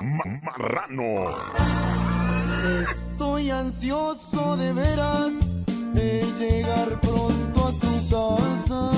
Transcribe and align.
marrano. 0.00 1.36
Estoy 2.82 3.50
ansioso 3.50 4.56
de 4.56 4.72
veras 4.72 5.32
de 5.94 6.22
llegar 6.38 7.00
pronto 7.00 7.66
a 7.66 7.72
tu 7.72 8.08
casa. 8.10 8.90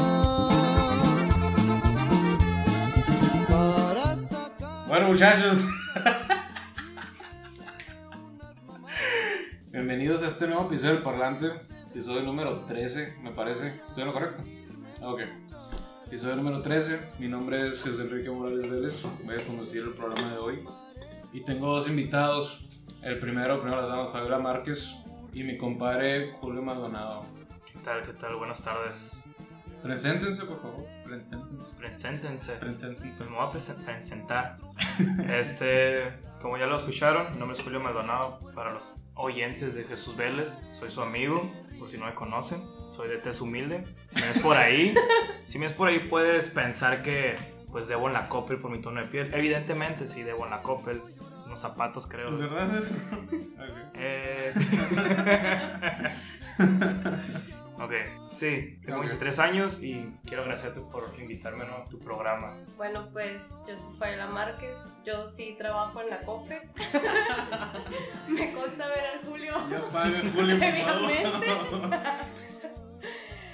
Para 3.48 4.16
sacar 4.16 4.88
Bueno, 4.88 5.08
muchachos. 5.08 5.64
Bienvenidos 9.72 10.22
a 10.22 10.26
este 10.26 10.46
nuevo 10.46 10.66
episodio 10.66 10.94
del 10.94 11.02
Parlante. 11.02 11.46
Episodio 11.90 12.22
número 12.22 12.60
13, 12.66 13.16
me 13.22 13.30
parece. 13.30 13.68
¿Estoy 13.88 14.02
en 14.02 14.06
lo 14.06 14.12
correcto? 14.12 14.42
Ok. 15.02 15.20
Episodio 16.06 16.36
número 16.36 16.60
13. 16.60 17.00
Mi 17.18 17.28
nombre 17.28 17.68
es 17.68 17.80
José 17.82 18.02
Enrique 18.02 18.30
Morales 18.30 18.68
Vélez. 18.68 19.02
Voy 19.24 19.36
a 19.36 19.46
conducir 19.46 19.82
el 19.82 19.90
programa 19.90 20.32
de 20.32 20.38
hoy. 20.38 20.64
Y 21.32 21.40
tengo 21.42 21.66
dos 21.74 21.88
invitados. 21.88 22.66
El 23.02 23.18
primero, 23.18 23.60
primero 23.60 23.80
les 23.82 23.90
damos 23.90 24.12
Fabiola 24.12 24.38
Márquez 24.38 24.94
y 25.32 25.42
mi 25.42 25.56
compadre 25.56 26.32
Julio 26.40 26.62
Maldonado. 26.62 27.24
¿Qué 27.64 27.78
tal? 27.84 28.02
¿Qué 28.02 28.12
tal? 28.12 28.36
Buenas 28.36 28.62
tardes. 28.62 29.22
Preséntense, 29.82 30.44
por 30.44 30.60
favor. 30.60 30.84
Preséntense. 31.04 31.72
Preséntense. 31.78 32.52
Preséntense. 32.54 33.14
Pues 33.16 33.30
me 33.30 33.36
voy 33.36 33.46
a 33.46 33.50
presen- 33.50 33.84
presentar. 33.84 34.58
Este, 35.30 36.12
como 36.42 36.58
ya 36.58 36.66
lo 36.66 36.76
escucharon, 36.76 37.32
mi 37.32 37.38
nombre 37.38 37.56
es 37.56 37.64
Julio 37.64 37.80
Maldonado. 37.80 38.40
Para 38.54 38.72
los 38.72 38.94
oyentes 39.14 39.74
de 39.74 39.84
Jesús 39.84 40.16
Vélez, 40.16 40.60
soy 40.72 40.90
su 40.90 41.00
amigo, 41.00 41.50
por 41.78 41.88
si 41.88 41.96
no 41.96 42.04
me 42.06 42.14
conocen. 42.14 42.62
Soy 42.90 43.08
de 43.08 43.16
tez 43.18 43.40
humilde. 43.40 43.84
Si 44.08 44.20
me 44.20 44.26
ves 44.26 44.38
por 44.40 44.56
ahí, 44.56 44.94
si 45.46 45.58
me 45.58 45.66
ves 45.66 45.74
por 45.74 45.88
ahí, 45.88 46.00
puedes 46.00 46.48
pensar 46.48 47.02
que 47.02 47.36
pues 47.70 47.88
debo 47.88 48.08
en 48.08 48.14
la 48.14 48.28
Coppel 48.28 48.58
por 48.58 48.70
mi 48.70 48.80
tono 48.80 49.00
de 49.00 49.06
piel. 49.06 49.32
Evidentemente, 49.34 50.08
sí 50.08 50.22
debo 50.22 50.44
en 50.44 50.50
la 50.50 50.62
Coppel. 50.62 51.00
Unos 51.46 51.60
zapatos, 51.60 52.06
creo. 52.06 52.28
¿Es 52.28 52.38
verdad 52.38 52.74
eso? 52.76 52.94
Eh... 54.02 54.54
ok, 57.78 57.92
sí, 58.30 58.78
tengo 58.82 58.98
Ok. 59.00 59.06
23 59.06 59.38
años 59.40 59.82
y 59.82 60.10
quiero 60.24 60.42
agradecerte 60.42 60.80
por 60.80 61.04
invitarme 61.18 61.64
¿no? 61.66 61.74
a 61.76 61.84
tu 61.88 61.98
programa. 61.98 62.54
Bueno, 62.76 63.08
pues 63.12 63.54
yo 63.68 63.76
soy 63.76 63.94
Fabiola 63.98 64.26
Márquez, 64.28 64.88
yo 65.04 65.26
sí 65.26 65.54
trabajo 65.58 66.00
en 66.00 66.10
la 66.10 66.18
COPE. 66.20 66.62
Me 68.28 68.52
consta 68.52 68.88
ver 68.88 69.04
al 69.14 69.28
Julio. 69.28 69.54
Ya 69.70 69.82
paga 69.90 70.20
Julio, 70.34 70.58
por 70.58 70.58
Previamente. 70.58 71.30
favor. 71.70 71.90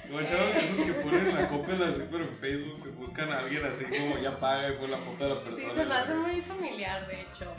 Como 0.07 0.21
chavos 0.21 0.55
esos 0.55 0.85
que 0.85 0.93
ponen 0.93 1.35
la 1.35 1.47
copia 1.47 1.73
así 1.75 2.01
pero 2.09 2.23
en 2.23 2.29
Facebook 2.39 2.83
que 2.83 2.89
buscan 2.89 3.29
a 3.31 3.39
alguien 3.39 3.65
así 3.65 3.83
como 3.85 4.17
ya 4.19 4.39
paga 4.39 4.69
y 4.69 4.73
pone 4.73 4.89
la 4.89 4.97
foto 4.99 5.23
de 5.23 5.35
la 5.35 5.41
Sí, 5.41 5.45
persona. 5.65 5.73
se 5.75 5.85
me 5.85 5.93
hace 5.95 6.15
muy 6.15 6.41
familiar, 6.41 7.07
de 7.07 7.21
hecho. 7.21 7.53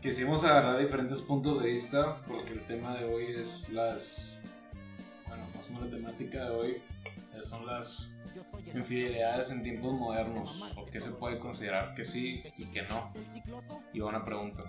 Quisimos 0.00 0.42
agarrar 0.44 0.78
diferentes 0.78 1.20
puntos 1.20 1.62
de 1.62 1.68
vista 1.70 2.16
porque 2.26 2.52
el 2.52 2.66
tema 2.66 2.94
de 2.96 3.04
hoy 3.04 3.26
es 3.36 3.68
las. 3.70 4.36
Bueno, 5.28 5.44
más 5.54 5.68
o 5.68 5.72
menos 5.74 5.90
la 5.90 5.96
temática 5.98 6.44
de 6.44 6.50
hoy 6.50 6.82
son 7.42 7.66
las 7.66 8.10
infidelidades 8.74 9.50
en 9.50 9.62
tiempos 9.62 9.92
modernos. 9.94 10.50
¿Por 10.74 10.90
qué 10.90 11.00
se 11.00 11.10
puede 11.10 11.38
considerar 11.38 11.94
que 11.94 12.04
sí 12.04 12.42
y 12.56 12.64
que 12.66 12.82
no? 12.82 13.12
Y 13.92 14.00
va 14.00 14.08
una 14.08 14.24
pregunta. 14.24 14.62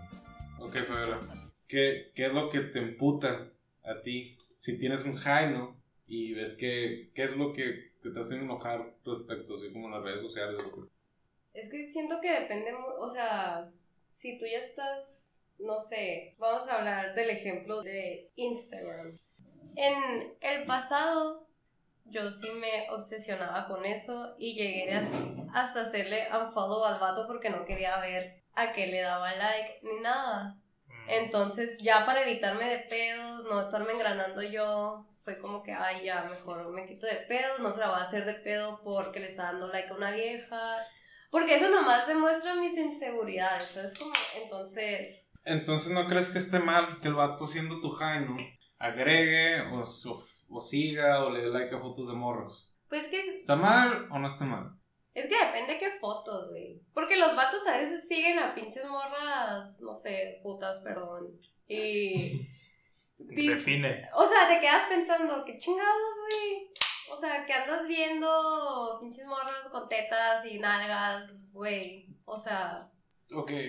Ok, 0.59 0.77
Fabiola. 0.79 1.19
¿Qué, 1.67 2.11
¿Qué 2.13 2.25
es 2.27 2.33
lo 2.33 2.49
que 2.49 2.59
te 2.61 2.79
emputa 2.79 3.47
a 3.83 4.01
ti 4.01 4.37
si 4.59 4.77
tienes 4.77 5.05
un 5.05 5.15
high, 5.17 5.51
no? 5.51 5.81
Y 6.15 6.31
ves 6.35 6.53
que. 6.53 7.09
¿Qué 7.15 7.23
es 7.23 7.35
lo 7.35 7.51
que 7.53 7.85
te, 8.03 8.11
te 8.11 8.19
hace 8.19 8.35
enojar 8.35 8.93
respecto, 9.03 9.55
así 9.55 9.73
como 9.73 9.89
las 9.89 10.03
redes 10.03 10.21
sociales? 10.21 10.61
Es 11.55 11.71
que 11.71 11.87
siento 11.87 12.21
que 12.21 12.41
depende, 12.41 12.71
o 12.99 13.09
sea, 13.09 13.71
si 14.11 14.37
tú 14.37 14.45
ya 14.45 14.59
estás, 14.59 15.39
no 15.57 15.79
sé, 15.79 16.35
vamos 16.37 16.67
a 16.67 16.77
hablar 16.77 17.15
del 17.15 17.31
ejemplo 17.31 17.81
de 17.81 18.29
Instagram. 18.35 19.17
En 19.75 20.35
el 20.39 20.65
pasado, 20.65 21.47
yo 22.05 22.29
sí 22.29 22.51
me 22.51 22.91
obsesionaba 22.91 23.65
con 23.65 23.83
eso 23.83 24.35
y 24.37 24.53
llegué 24.53 24.91
hasta 25.51 25.81
hacerle 25.81 26.27
unfollow 26.31 26.85
al 26.85 26.99
vato 26.99 27.25
porque 27.25 27.49
no 27.49 27.65
quería 27.65 27.99
ver 28.01 28.43
a 28.53 28.71
qué 28.73 28.85
le 28.85 29.01
daba 29.01 29.33
like 29.33 29.79
ni 29.81 29.99
nada. 30.01 30.59
Mm, 30.85 31.09
Entonces, 31.09 31.79
ya 31.79 32.05
para 32.05 32.21
evitarme 32.21 32.69
de 32.69 32.79
pedos, 32.87 33.45
no 33.45 33.59
estarme 33.59 33.93
engranando 33.93 34.43
yo, 34.43 35.07
fue 35.23 35.39
como 35.39 35.63
que, 35.63 35.71
ay, 35.71 36.05
ya, 36.05 36.23
mejor 36.23 36.69
me 36.71 36.85
quito 36.85 37.05
de 37.05 37.15
pedos, 37.27 37.59
no 37.59 37.71
se 37.71 37.79
la 37.79 37.89
voy 37.89 37.99
a 37.99 38.03
hacer 38.03 38.25
de 38.25 38.33
pedo 38.33 38.81
porque 38.83 39.19
le 39.19 39.27
está 39.27 39.43
dando 39.43 39.67
like 39.67 39.89
a 39.89 39.95
una 39.95 40.11
vieja. 40.11 40.61
Porque 41.31 41.55
eso 41.55 41.69
nomás 41.69 42.07
demuestra 42.07 42.55
mis 42.55 42.77
inseguridades, 42.77 43.63
¿sabes? 43.63 43.97
Como, 43.97 44.11
entonces, 44.43 45.31
Entonces, 45.45 45.91
¿no 45.91 46.07
crees 46.07 46.29
que 46.29 46.37
esté 46.37 46.59
mal 46.59 46.99
que 47.01 47.07
el 47.07 47.15
vato 47.15 47.47
siendo 47.47 47.81
tu 47.81 47.89
high, 47.91 48.25
no? 48.25 48.37
Agregue 48.77 49.61
o, 49.61 49.79
o, 49.81 50.23
o 50.49 50.61
siga 50.61 51.23
o 51.23 51.29
le 51.29 51.41
dé 51.41 51.47
like 51.47 51.73
a 51.73 51.79
fotos 51.79 52.07
de 52.07 52.13
morros. 52.13 52.71
pues 52.89 53.07
que... 53.07 53.19
¿Está 53.19 53.55
mal 53.55 54.07
o 54.11 54.19
no 54.19 54.27
está 54.27 54.45
mal? 54.45 54.77
Es 55.13 55.27
que 55.27 55.45
depende 55.45 55.77
qué 55.79 55.91
fotos, 55.99 56.49
güey. 56.49 56.81
Porque 56.93 57.17
los 57.17 57.35
vatos 57.35 57.65
a 57.67 57.77
veces 57.77 58.07
siguen 58.07 58.39
a 58.39 58.53
pinches 58.53 58.85
morras, 58.85 59.79
no 59.79 59.93
sé, 59.93 60.39
putas, 60.43 60.81
perdón. 60.81 61.39
Y... 61.67 62.49
Define. 63.17 64.09
O 64.13 64.25
sea, 64.25 64.47
te 64.47 64.59
quedas 64.59 64.85
pensando, 64.87 65.43
qué 65.45 65.57
chingados, 65.57 66.19
güey. 66.21 66.71
O 67.11 67.17
sea, 67.17 67.45
que 67.45 67.53
andas 67.53 67.87
viendo 67.87 68.97
pinches 69.01 69.25
morras 69.25 69.67
con 69.71 69.87
tetas 69.87 70.45
y 70.45 70.59
nalgas, 70.59 71.29
güey. 71.51 72.07
O 72.25 72.37
sea. 72.37 72.73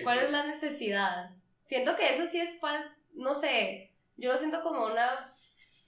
¿cuál 0.03 0.19
es 0.19 0.31
la 0.31 0.43
necesidad? 0.45 1.31
Siento 1.61 1.95
que 1.95 2.09
eso 2.09 2.25
sí 2.27 2.39
es 2.39 2.59
falta, 2.59 2.95
no 3.13 3.33
sé, 3.33 3.95
yo 4.17 4.31
lo 4.31 4.37
siento 4.37 4.61
como 4.61 4.85
una 4.85 5.33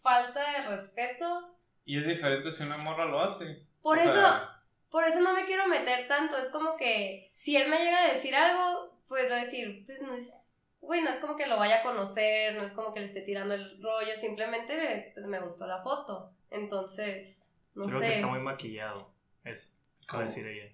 falta 0.02 0.52
de 0.52 0.68
respeto. 0.68 1.56
Y 1.86 1.98
es 2.00 2.08
diferente 2.08 2.52
si 2.52 2.64
una 2.64 2.78
morra 2.78 3.06
lo 3.06 3.20
hace. 3.20 3.66
Por 3.82 3.98
O 3.98 4.02
eso, 4.02 4.14
sea, 4.14 4.64
por 4.90 5.04
eso 5.04 5.20
no 5.22 5.34
me 5.34 5.46
quiero 5.46 5.68
meter 5.68 6.08
tanto. 6.08 6.38
Es 6.38 6.50
como 6.50 6.76
que 6.78 7.32
si 7.36 7.56
él 7.56 7.70
me 7.70 7.78
llega 7.78 8.04
a 8.04 8.12
decir 8.14 8.36
algo, 8.36 9.00
pues 9.08 9.30
voy 9.30 9.40
a 9.40 9.44
decir, 9.44 9.84
pues 9.86 10.02
no 10.02 10.14
es, 10.14 10.47
güey, 10.82 11.02
no 11.02 11.10
es 11.10 11.20
como 11.20 11.36
que 11.36 11.48
lo 11.48 11.58
vaya 11.58 11.80
a 11.80 11.84
conocer, 11.84 12.56
no 12.56 12.64
es 12.64 12.72
como 12.74 12.94
que 12.94 13.00
le 13.02 13.06
esté 13.08 13.22
tirando 13.22 13.54
el 13.54 13.82
rollo, 13.82 14.16
simplemente 14.16 15.12
pues 15.14 15.26
me 15.28 15.40
gustó 15.40 15.68
la 15.68 15.82
foto. 15.84 16.32
Entonces, 16.50 17.54
no 17.76 17.86
Creo 17.86 18.00
sé. 18.00 18.08
que 18.08 18.14
está 18.16 18.28
muy 18.28 18.40
maquillado. 18.40 19.12
Eso. 19.44 19.74
Acaba 20.04 20.24
de 20.24 20.30
decir 20.30 20.48
ella. 20.48 20.72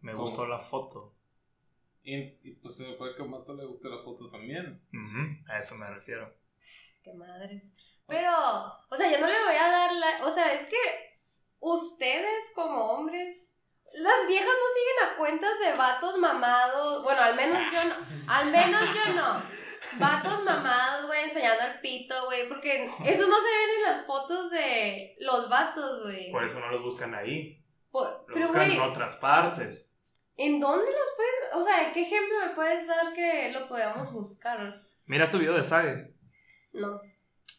Me 0.00 0.12
¿Cómo? 0.12 0.24
gustó 0.24 0.46
la 0.46 0.58
foto. 0.60 1.14
y, 2.04 2.16
y 2.42 2.52
pues 2.62 2.76
se 2.76 2.92
puede 2.92 3.14
que 3.14 3.22
a 3.22 3.26
Mato 3.26 3.54
le 3.54 3.64
guste 3.66 3.88
la 3.88 3.98
foto 4.02 4.30
también. 4.30 4.80
A 5.48 5.58
eso 5.58 5.74
me 5.76 5.88
refiero. 5.90 6.32
Qué 7.02 7.12
madres. 7.14 7.74
Pero, 8.06 8.30
o 8.90 8.96
sea, 8.96 9.10
yo 9.10 9.18
no 9.20 9.26
le 9.26 9.44
voy 9.44 9.56
a 9.56 9.70
dar 9.70 9.92
la. 9.92 10.24
O 10.24 10.30
sea, 10.30 10.52
es 10.54 10.66
que 10.66 10.76
ustedes 11.60 12.52
como 12.54 12.92
hombres. 12.92 13.54
Las 13.94 14.26
viejas 14.28 14.46
no 14.48 14.52
siguen 14.74 15.12
a 15.12 15.16
cuentas 15.16 15.58
de 15.60 15.72
vatos 15.76 16.18
mamados. 16.18 17.02
Bueno, 17.02 17.22
al 17.22 17.34
menos 17.34 17.62
yo 17.72 17.84
no. 17.84 17.94
Al 18.32 18.50
menos 18.50 18.82
yo 18.94 19.12
no. 19.14 19.42
Vatos 19.98 20.44
mamados, 20.44 21.06
güey, 21.06 21.24
enseñando 21.24 21.64
el 21.64 21.80
pito, 21.80 22.14
güey. 22.26 22.48
Porque 22.48 22.84
eso 23.04 23.26
no 23.26 23.36
se 23.40 23.48
ven 23.48 23.70
en 23.78 23.82
las 23.84 24.04
fotos 24.06 24.50
de 24.50 25.16
los 25.20 25.48
vatos, 25.48 26.04
güey. 26.04 26.30
Por 26.30 26.44
eso 26.44 26.60
no 26.60 26.70
los 26.70 26.82
buscan 26.82 27.14
ahí. 27.14 27.64
Por- 27.90 28.08
Lo 28.28 28.34
Pero, 28.34 28.46
buscan 28.46 28.70
en 28.70 28.80
otras 28.80 29.16
partes. 29.16 29.92
¿en 30.36 30.60
dónde 30.60 30.84
los 30.86 31.08
puedes.? 31.16 31.54
O 31.54 31.62
sea, 31.62 31.92
¿qué 31.92 32.02
ejemplo 32.02 32.38
me 32.38 32.54
puedes 32.54 32.86
dar 32.86 33.12
que 33.14 33.50
lo 33.52 33.66
podamos 33.66 34.12
buscar? 34.12 34.82
Mira 35.06 35.24
este 35.24 35.38
video 35.38 35.54
de 35.54 35.64
Sage. 35.64 36.14
No. 36.72 37.00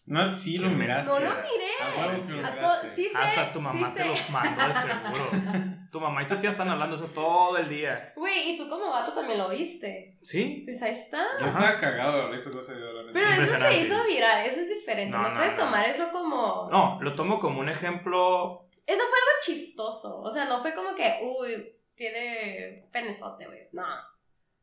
No, 0.10 0.30
sí 0.32 0.58
lo 0.58 0.70
miraste. 0.70 1.08
No 1.08 1.20
lo 1.20 1.30
miré. 1.30 1.72
A 1.82 2.06
lo 2.08 2.12
A 2.12 2.16
to- 2.16 2.24
miraste. 2.26 2.96
sí 2.96 3.10
sé, 3.10 3.18
Hasta 3.18 3.54
tu 3.54 3.62
mamá 3.62 3.88
sí 3.90 3.94
te 3.96 4.02
sé. 4.02 4.08
los 4.10 4.30
mandó 4.32 4.68
de 4.68 4.74
seguro. 4.74 5.80
Tu 5.92 6.00
mamá 6.00 6.22
y 6.22 6.28
tu 6.28 6.36
tía 6.38 6.52
están 6.52 6.70
hablando 6.70 6.96
eso 6.96 7.08
todo 7.08 7.58
el 7.58 7.68
día. 7.68 8.14
Güey, 8.16 8.52
y 8.52 8.58
tú 8.60 8.70
como 8.70 8.92
vato 8.92 9.12
también 9.12 9.40
lo 9.40 9.50
viste. 9.50 10.20
¿Sí? 10.22 10.62
Pues 10.66 10.80
ahí 10.84 10.92
está. 10.92 11.26
Yo 11.40 11.48
estaba 11.48 11.80
cagado 11.80 12.30
de 12.30 12.38
eso 12.38 12.52
cosa 12.52 12.74
de 12.74 12.80
la 12.94 13.04
neta. 13.06 13.14
Pero 13.14 13.42
eso 13.44 13.56
se 13.58 13.78
hizo 13.80 14.04
viral, 14.06 14.46
eso 14.46 14.60
es 14.60 14.70
diferente. 14.70 15.18
No, 15.18 15.24
No, 15.24 15.30
no, 15.30 15.36
puedes 15.38 15.58
no. 15.58 15.64
tomar 15.66 15.86
eso 15.90 16.12
como. 16.12 16.68
No, 16.72 17.00
lo 17.02 17.16
tomo 17.16 17.40
como 17.40 17.60
un 17.62 17.70
ejemplo. 17.70 18.68
Eso 18.86 19.00
fue 19.00 19.18
algo 19.18 19.32
chistoso. 19.44 20.20
O 20.22 20.30
sea, 20.30 20.46
no 20.46 20.62
fue 20.62 20.76
como 20.76 20.94
que, 20.94 21.22
uy, 21.24 21.72
tiene 21.96 22.88
penezote, 22.92 23.48
güey. 23.48 23.68
No. 23.72 23.84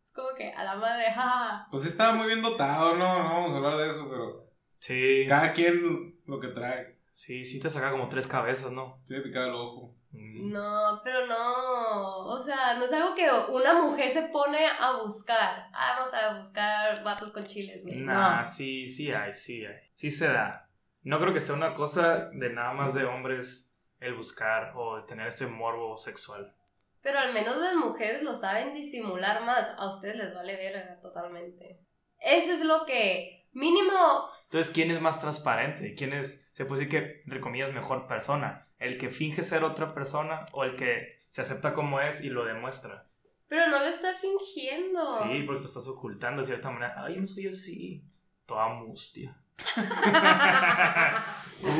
Es 0.04 0.12
como 0.12 0.28
que 0.36 0.52
a 0.52 0.62
la 0.62 0.76
madre, 0.76 1.06
jaja. 1.06 1.66
Pues 1.72 1.82
sí 1.82 1.88
estaba 1.88 2.12
muy 2.12 2.26
bien 2.28 2.40
dotado, 2.42 2.94
no, 2.96 3.18
no 3.24 3.28
vamos 3.30 3.52
a 3.52 3.56
hablar 3.56 3.76
de 3.78 3.90
eso, 3.90 4.06
pero 4.08 4.45
Sí. 4.78 5.24
cada 5.28 5.52
quien 5.52 6.20
lo 6.26 6.40
que 6.40 6.48
trae. 6.48 6.96
Sí, 7.12 7.44
sí 7.44 7.60
te 7.60 7.70
saca 7.70 7.90
como 7.90 8.08
tres 8.08 8.26
cabezas, 8.26 8.70
¿no? 8.72 9.00
Sí, 9.04 9.18
picaba 9.20 9.46
el 9.46 9.54
ojo. 9.54 9.94
Mm. 10.10 10.52
No, 10.52 11.00
pero 11.02 11.26
no. 11.26 12.26
O 12.26 12.38
sea, 12.38 12.74
no 12.74 12.84
es 12.84 12.92
algo 12.92 13.14
que 13.14 13.26
una 13.50 13.74
mujer 13.80 14.10
se 14.10 14.22
pone 14.28 14.66
a 14.66 14.98
buscar. 15.02 15.68
Ah, 15.72 15.94
vamos 15.96 16.12
a 16.14 16.38
buscar 16.38 17.02
vatos 17.02 17.30
con 17.32 17.44
chiles, 17.44 17.84
güey. 17.86 18.00
Nah, 18.00 18.40
No. 18.42 18.44
sí, 18.46 18.86
sí 18.88 19.10
hay, 19.12 19.32
sí 19.32 19.64
hay. 19.64 19.76
Sí 19.94 20.10
se 20.10 20.28
da. 20.28 20.68
No 21.02 21.18
creo 21.20 21.32
que 21.32 21.40
sea 21.40 21.54
una 21.54 21.74
cosa 21.74 22.28
de 22.32 22.50
nada 22.50 22.72
más 22.74 22.92
de 22.94 23.04
hombres 23.04 23.74
el 24.00 24.14
buscar 24.14 24.72
o 24.76 24.96
de 24.98 25.02
tener 25.04 25.26
ese 25.28 25.46
morbo 25.46 25.96
sexual. 25.96 26.54
Pero 27.00 27.18
al 27.18 27.32
menos 27.32 27.56
las 27.56 27.74
mujeres 27.76 28.22
lo 28.22 28.34
saben 28.34 28.74
disimular 28.74 29.42
más. 29.44 29.72
A 29.78 29.88
ustedes 29.88 30.16
les 30.16 30.34
vale 30.34 30.56
verga 30.56 30.98
totalmente. 31.00 31.80
Eso 32.20 32.52
es 32.52 32.64
lo 32.64 32.84
que 32.84 33.46
mínimo 33.52 34.28
Entonces, 34.46 34.72
¿quién 34.72 34.90
es 34.90 35.00
más 35.00 35.20
transparente? 35.20 35.94
¿Quién 35.94 36.12
es, 36.12 36.48
se 36.52 36.64
puede 36.64 36.84
decir 36.84 36.90
que, 37.00 37.20
entre 37.24 37.40
comillas, 37.40 37.72
mejor 37.72 38.06
persona? 38.06 38.68
¿El 38.78 38.98
que 38.98 39.10
finge 39.10 39.42
ser 39.42 39.64
otra 39.64 39.92
persona 39.92 40.46
o 40.52 40.64
el 40.64 40.76
que 40.76 41.18
se 41.28 41.42
acepta 41.42 41.72
como 41.74 42.00
es 42.00 42.22
y 42.22 42.30
lo 42.30 42.44
demuestra? 42.44 43.06
Pero 43.48 43.68
no 43.68 43.78
lo 43.78 43.86
está 43.86 44.12
fingiendo. 44.14 45.12
Sí, 45.12 45.42
porque 45.44 45.60
lo 45.60 45.66
estás 45.66 45.86
ocultando 45.88 46.42
de 46.42 46.46
cierta 46.46 46.70
manera. 46.70 46.94
Ay, 46.96 47.14
yo 47.14 47.20
no 47.20 47.26
soy 47.26 47.46
así. 47.48 48.04
Toda 48.44 48.68
mustia. 48.68 49.36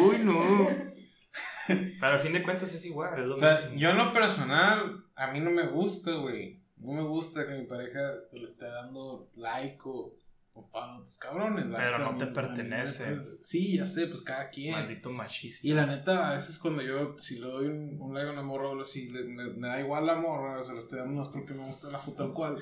Uy, 0.00 0.18
no. 0.18 0.66
Pero 1.66 2.12
al 2.12 2.20
fin 2.20 2.32
de 2.32 2.42
cuentas 2.42 2.72
es 2.74 2.84
igual. 2.86 3.18
Es 3.20 3.26
lo 3.26 3.34
O 3.34 3.38
sea, 3.38 3.52
mismo. 3.54 3.76
yo 3.76 3.90
en 3.90 3.98
lo 3.98 4.12
personal, 4.12 5.04
a 5.14 5.26
mí 5.28 5.40
no 5.40 5.50
me 5.50 5.66
gusta, 5.66 6.12
güey. 6.12 6.60
No 6.76 6.92
me 6.92 7.02
gusta 7.02 7.46
que 7.46 7.54
mi 7.54 7.66
pareja 7.66 8.20
se 8.20 8.38
le 8.38 8.44
esté 8.44 8.66
dando 8.66 9.28
like 9.34 9.78
o, 9.84 10.14
o 10.56 10.70
para 10.70 10.94
otros 10.96 11.18
cabrones. 11.18 11.66
la 11.66 11.78
Pero 11.78 11.98
no 11.98 12.16
te 12.16 12.26
pertenece. 12.26 13.14
me- 13.16 13.24
Sí, 13.42 13.76
ya 13.78 13.86
sé, 13.86 14.06
pues 14.06 14.22
cada 14.22 14.48
quien. 14.50 14.72
Maldito 14.72 15.10
machista. 15.10 15.66
Y 15.66 15.72
la 15.74 15.86
neta, 15.86 16.30
a 16.30 16.32
veces 16.32 16.58
cuando 16.58 16.82
yo, 16.82 17.16
si 17.18 17.38
le 17.38 17.46
doy 17.46 17.66
un, 17.66 17.94
un 18.00 18.14
like 18.14 18.28
a 18.30 18.32
una 18.32 18.42
morra 18.42 18.68
o 18.68 18.70
algo 18.70 18.82
así, 18.82 19.08
le- 19.10 19.24
me, 19.24 19.44
me 19.52 19.68
da 19.68 19.80
igual 19.80 20.06
la 20.06 20.14
morra, 20.16 20.62
se 20.62 20.72
la 20.72 20.78
estoy 20.78 20.98
dando 20.98 21.14
más 21.14 21.28
porque 21.28 21.52
me 21.54 21.64
gusta 21.66 21.88
la 21.90 21.98
foto 21.98 22.24
tal 22.24 22.32
cual. 22.32 22.58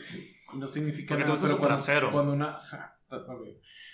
Y 0.53 0.57
no 0.59 0.69
significa 0.69 1.15
Porque 1.15 1.25
nada, 1.25 1.39
pero 1.41 1.59
cuando, 1.59 1.69
trasero. 1.77 2.11
cuando 2.13 2.33
una... 2.33 2.57
o 2.57 2.61
sea. 2.61 2.91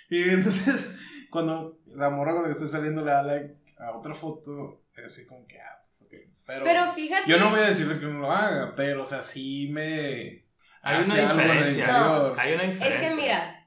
Y 0.09 0.29
entonces, 0.29 0.97
cuando 1.29 1.79
la 1.95 2.09
morra 2.09 2.31
con 2.33 2.41
la 2.41 2.47
que 2.47 2.53
estoy 2.53 2.67
saliendo 2.67 3.05
le 3.05 3.11
da 3.11 3.23
like 3.23 3.55
a 3.77 3.91
otra 3.91 4.13
foto, 4.13 4.83
es 4.95 5.05
así 5.05 5.25
como 5.27 5.45
que, 5.47 5.59
ah, 5.59 5.81
pues 5.85 6.01
ok. 6.03 6.13
Pero, 6.45 6.63
Pero 6.63 6.91
fíjate. 6.93 7.29
yo 7.29 7.37
no 7.39 7.49
voy 7.51 7.59
a 7.59 7.67
decirle 7.67 7.99
que 7.99 8.05
no 8.07 8.19
lo 8.19 8.31
haga, 8.31 8.73
pero, 8.75 9.03
o 9.03 9.05
sea, 9.05 9.21
sí 9.21 9.69
me... 9.71 10.47
Hay 10.83 11.03
una 11.03 11.15
diferencia. 11.15 11.83
interior. 11.85 12.35
Hay 12.39 12.53
una 12.53 12.63
Es 12.63 12.79
diferencia. 12.79 13.09
que 13.09 13.15
mira, 13.15 13.60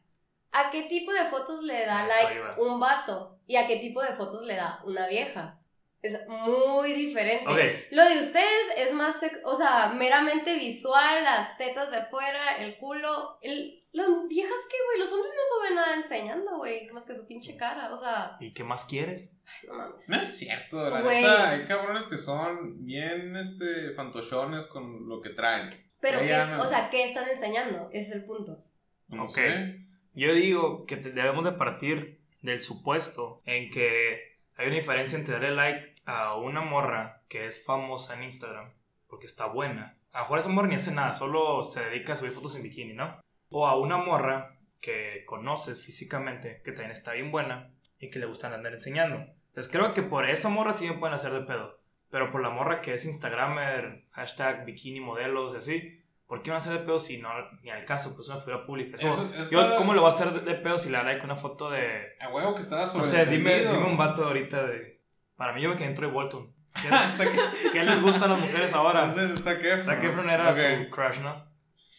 ¿a 0.54 0.70
qué 0.70 0.84
tipo 0.84 1.12
de 1.12 1.26
fotos 1.26 1.62
le 1.62 1.84
da 1.84 2.06
Eso 2.06 2.14
like 2.28 2.34
iba. 2.36 2.56
un 2.58 2.80
vato? 2.80 3.38
¿Y 3.46 3.56
a 3.56 3.66
qué 3.66 3.76
tipo 3.76 4.00
de 4.02 4.14
fotos 4.14 4.42
le 4.44 4.56
da 4.56 4.80
una 4.84 5.06
vieja? 5.06 5.60
Es 6.00 6.20
muy 6.28 6.92
diferente. 6.92 7.88
Lo 7.90 8.04
de 8.06 8.18
ustedes 8.18 8.66
es 8.76 8.92
más, 8.92 9.16
o 9.44 9.56
sea, 9.56 9.88
meramente 9.94 10.54
visual, 10.56 11.24
las 11.24 11.56
tetas 11.56 11.90
de 11.90 12.04
fuera, 12.06 12.58
el 12.58 12.76
culo. 12.76 13.38
El, 13.40 13.82
las 13.92 14.06
viejas 14.28 14.58
que, 14.70 14.76
güey, 14.86 14.98
los 14.98 15.10
hombres 15.12 15.32
no 15.34 15.56
suben 15.58 15.74
nada 15.76 15.94
enseñando, 15.94 16.58
güey, 16.58 16.90
más 16.90 17.06
que 17.06 17.14
su 17.14 17.26
pinche 17.26 17.56
cara. 17.56 17.90
O 17.90 17.96
sea, 17.96 18.36
¿Y 18.38 18.52
qué 18.52 18.62
más 18.64 18.84
quieres? 18.84 19.34
ay, 19.46 19.68
no 19.68 19.74
mames. 19.76 20.08
No 20.10 20.16
es 20.16 20.36
cierto, 20.36 20.90
la 20.90 21.00
Güey. 21.00 21.22
neta, 21.22 21.50
hay 21.50 21.64
cabrones 21.64 22.04
que 22.04 22.18
son 22.18 22.84
bien, 22.84 23.34
este, 23.36 23.92
fantochones 23.94 24.66
con 24.66 25.08
lo 25.08 25.22
que 25.22 25.30
traen. 25.30 25.90
Pero, 26.00 26.18
Ya, 26.18 26.24
¿qué, 26.24 26.28
ya, 26.32 26.46
no. 26.58 26.62
o 26.62 26.66
sea, 26.66 26.90
¿qué 26.90 27.04
están 27.04 27.26
enseñando? 27.30 27.88
Ese 27.92 28.10
es 28.10 28.16
el 28.16 28.24
punto. 28.26 28.62
No 29.08 29.24
Ok. 29.24 29.36
sé. 29.36 29.83
Yo 30.14 30.32
digo 30.32 30.86
que 30.86 30.96
debemos 30.96 31.44
de 31.44 31.52
partir 31.52 32.20
del 32.40 32.62
supuesto 32.62 33.42
en 33.46 33.70
que 33.70 34.38
hay 34.56 34.68
una 34.68 34.76
diferencia 34.76 35.18
entre 35.18 35.34
darle 35.34 35.54
like 35.54 35.94
a 36.06 36.36
una 36.36 36.60
morra 36.60 37.22
que 37.28 37.46
es 37.46 37.64
famosa 37.64 38.14
en 38.14 38.24
Instagram 38.24 38.70
porque 39.08 39.26
está 39.26 39.46
buena. 39.46 39.96
A 40.12 40.18
lo 40.18 40.24
mejor 40.24 40.38
esa 40.38 40.48
morra 40.48 40.68
ni 40.68 40.76
hace 40.76 40.92
nada, 40.92 41.12
solo 41.12 41.64
se 41.64 41.84
dedica 41.84 42.12
a 42.12 42.16
subir 42.16 42.32
fotos 42.32 42.54
en 42.56 42.62
bikini, 42.62 42.94
¿no? 42.94 43.20
O 43.48 43.66
a 43.66 43.76
una 43.76 43.96
morra 43.96 44.56
que 44.80 45.24
conoces 45.24 45.84
físicamente, 45.84 46.60
que 46.64 46.72
también 46.72 46.90
está 46.92 47.12
bien 47.12 47.32
buena 47.32 47.72
y 47.98 48.10
que 48.10 48.18
le 48.18 48.26
gustan 48.26 48.52
andar 48.52 48.74
enseñando. 48.74 49.16
Entonces 49.48 49.72
creo 49.72 49.94
que 49.94 50.02
por 50.02 50.28
esa 50.28 50.48
morra 50.48 50.72
sí 50.72 50.88
me 50.88 50.98
pueden 50.98 51.14
hacer 51.14 51.32
de 51.32 51.40
pedo. 51.40 51.78
Pero 52.10 52.30
por 52.30 52.42
la 52.42 52.50
morra 52.50 52.80
que 52.80 52.94
es 52.94 53.04
Instagramer, 53.04 54.04
hashtag 54.12 54.64
bikini 54.64 55.00
modelos 55.00 55.54
y 55.54 55.56
así, 55.56 56.03
¿por 56.26 56.42
qué 56.42 56.50
van 56.50 56.56
a 56.56 56.58
hacer 56.62 56.72
de 56.72 56.78
pedo 56.84 56.98
si 56.98 57.18
no, 57.20 57.28
ni 57.62 57.70
al 57.70 57.84
caso, 57.84 58.14
pues 58.14 58.28
es 58.28 58.34
una 58.34 58.40
figura 58.40 58.66
pública? 58.66 58.96
Es 58.96 59.00
como, 59.02 59.12
Eso- 59.30 59.34
eso 59.40 59.50
yo, 59.50 59.76
¿cómo 59.76 59.92
le 59.94 60.00
voy 60.00 60.06
a 60.08 60.12
hacer 60.12 60.32
de, 60.32 60.54
pedo 60.54 60.78
si 60.78 60.90
le 60.90 60.96
da 60.98 61.02
like 61.04 61.24
una 61.24 61.36
foto 61.36 61.70
de... 61.70 62.16
A 62.20 62.28
huevo 62.32 62.54
que 62.54 62.60
estaba 62.62 62.86
sobre 62.86 63.04
No 63.04 63.10
sé, 63.10 63.26
dime, 63.26 63.58
dime 63.60 63.84
un 63.84 63.96
vato 63.96 64.24
ahorita 64.24 64.64
de... 64.66 65.00
Para 65.36 65.52
mí 65.52 65.60
yo 65.62 65.68
me 65.70 65.76
quedé 65.76 65.88
en 65.88 65.94
Troy 65.94 66.10
Bolton. 66.10 66.54
¿Qué, 66.82 67.70
qué 67.72 67.84
les 67.84 68.00
gusta 68.02 68.24
a 68.24 68.28
las 68.28 68.40
mujeres 68.40 68.72
ahora? 68.74 69.08
Zac 69.36 69.62
Efron. 69.64 70.30
Era 70.30 70.54
su 70.54 70.90
crush, 70.90 71.18
¿no? 71.20 71.52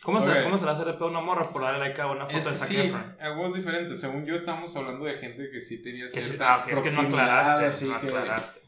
¿Cómo, 0.04 0.20
se. 0.22 0.44
¿Cómo 0.44 0.58
se 0.58 0.66
le 0.66 0.72
hace 0.72 0.86
de 0.86 0.94
pedo 0.94 1.08
una 1.08 1.22
morra 1.22 1.50
por 1.50 1.62
darle 1.64 1.80
like 1.80 2.00
a 2.00 2.08
una 2.08 2.26
foto 2.26 2.38
Es, 2.38 2.46
de 2.46 2.54
Zac 2.54 2.68
sí, 2.68 2.78
Efron? 2.80 3.18
a 3.20 3.32
huevos 3.32 3.56
diferentes. 3.56 4.00
Según 4.00 4.26
yo, 4.26 4.36
estamos 4.36 4.76
hablando 4.76 5.06
de 5.06 5.16
gente 5.16 5.50
que 5.50 5.60
sí 5.60 5.82
tenía 5.82 6.06
Que 6.06 6.22
sí- 6.22 6.30
cierta 6.30 6.56
ah, 6.56 6.66
es 6.70 6.80
que 6.80 6.92
no 6.92 7.02
aclaraste, 7.02 7.66
así 7.66 7.88
no 7.90 8.00
que- 8.00 8.08
aclaraste. 8.08 8.60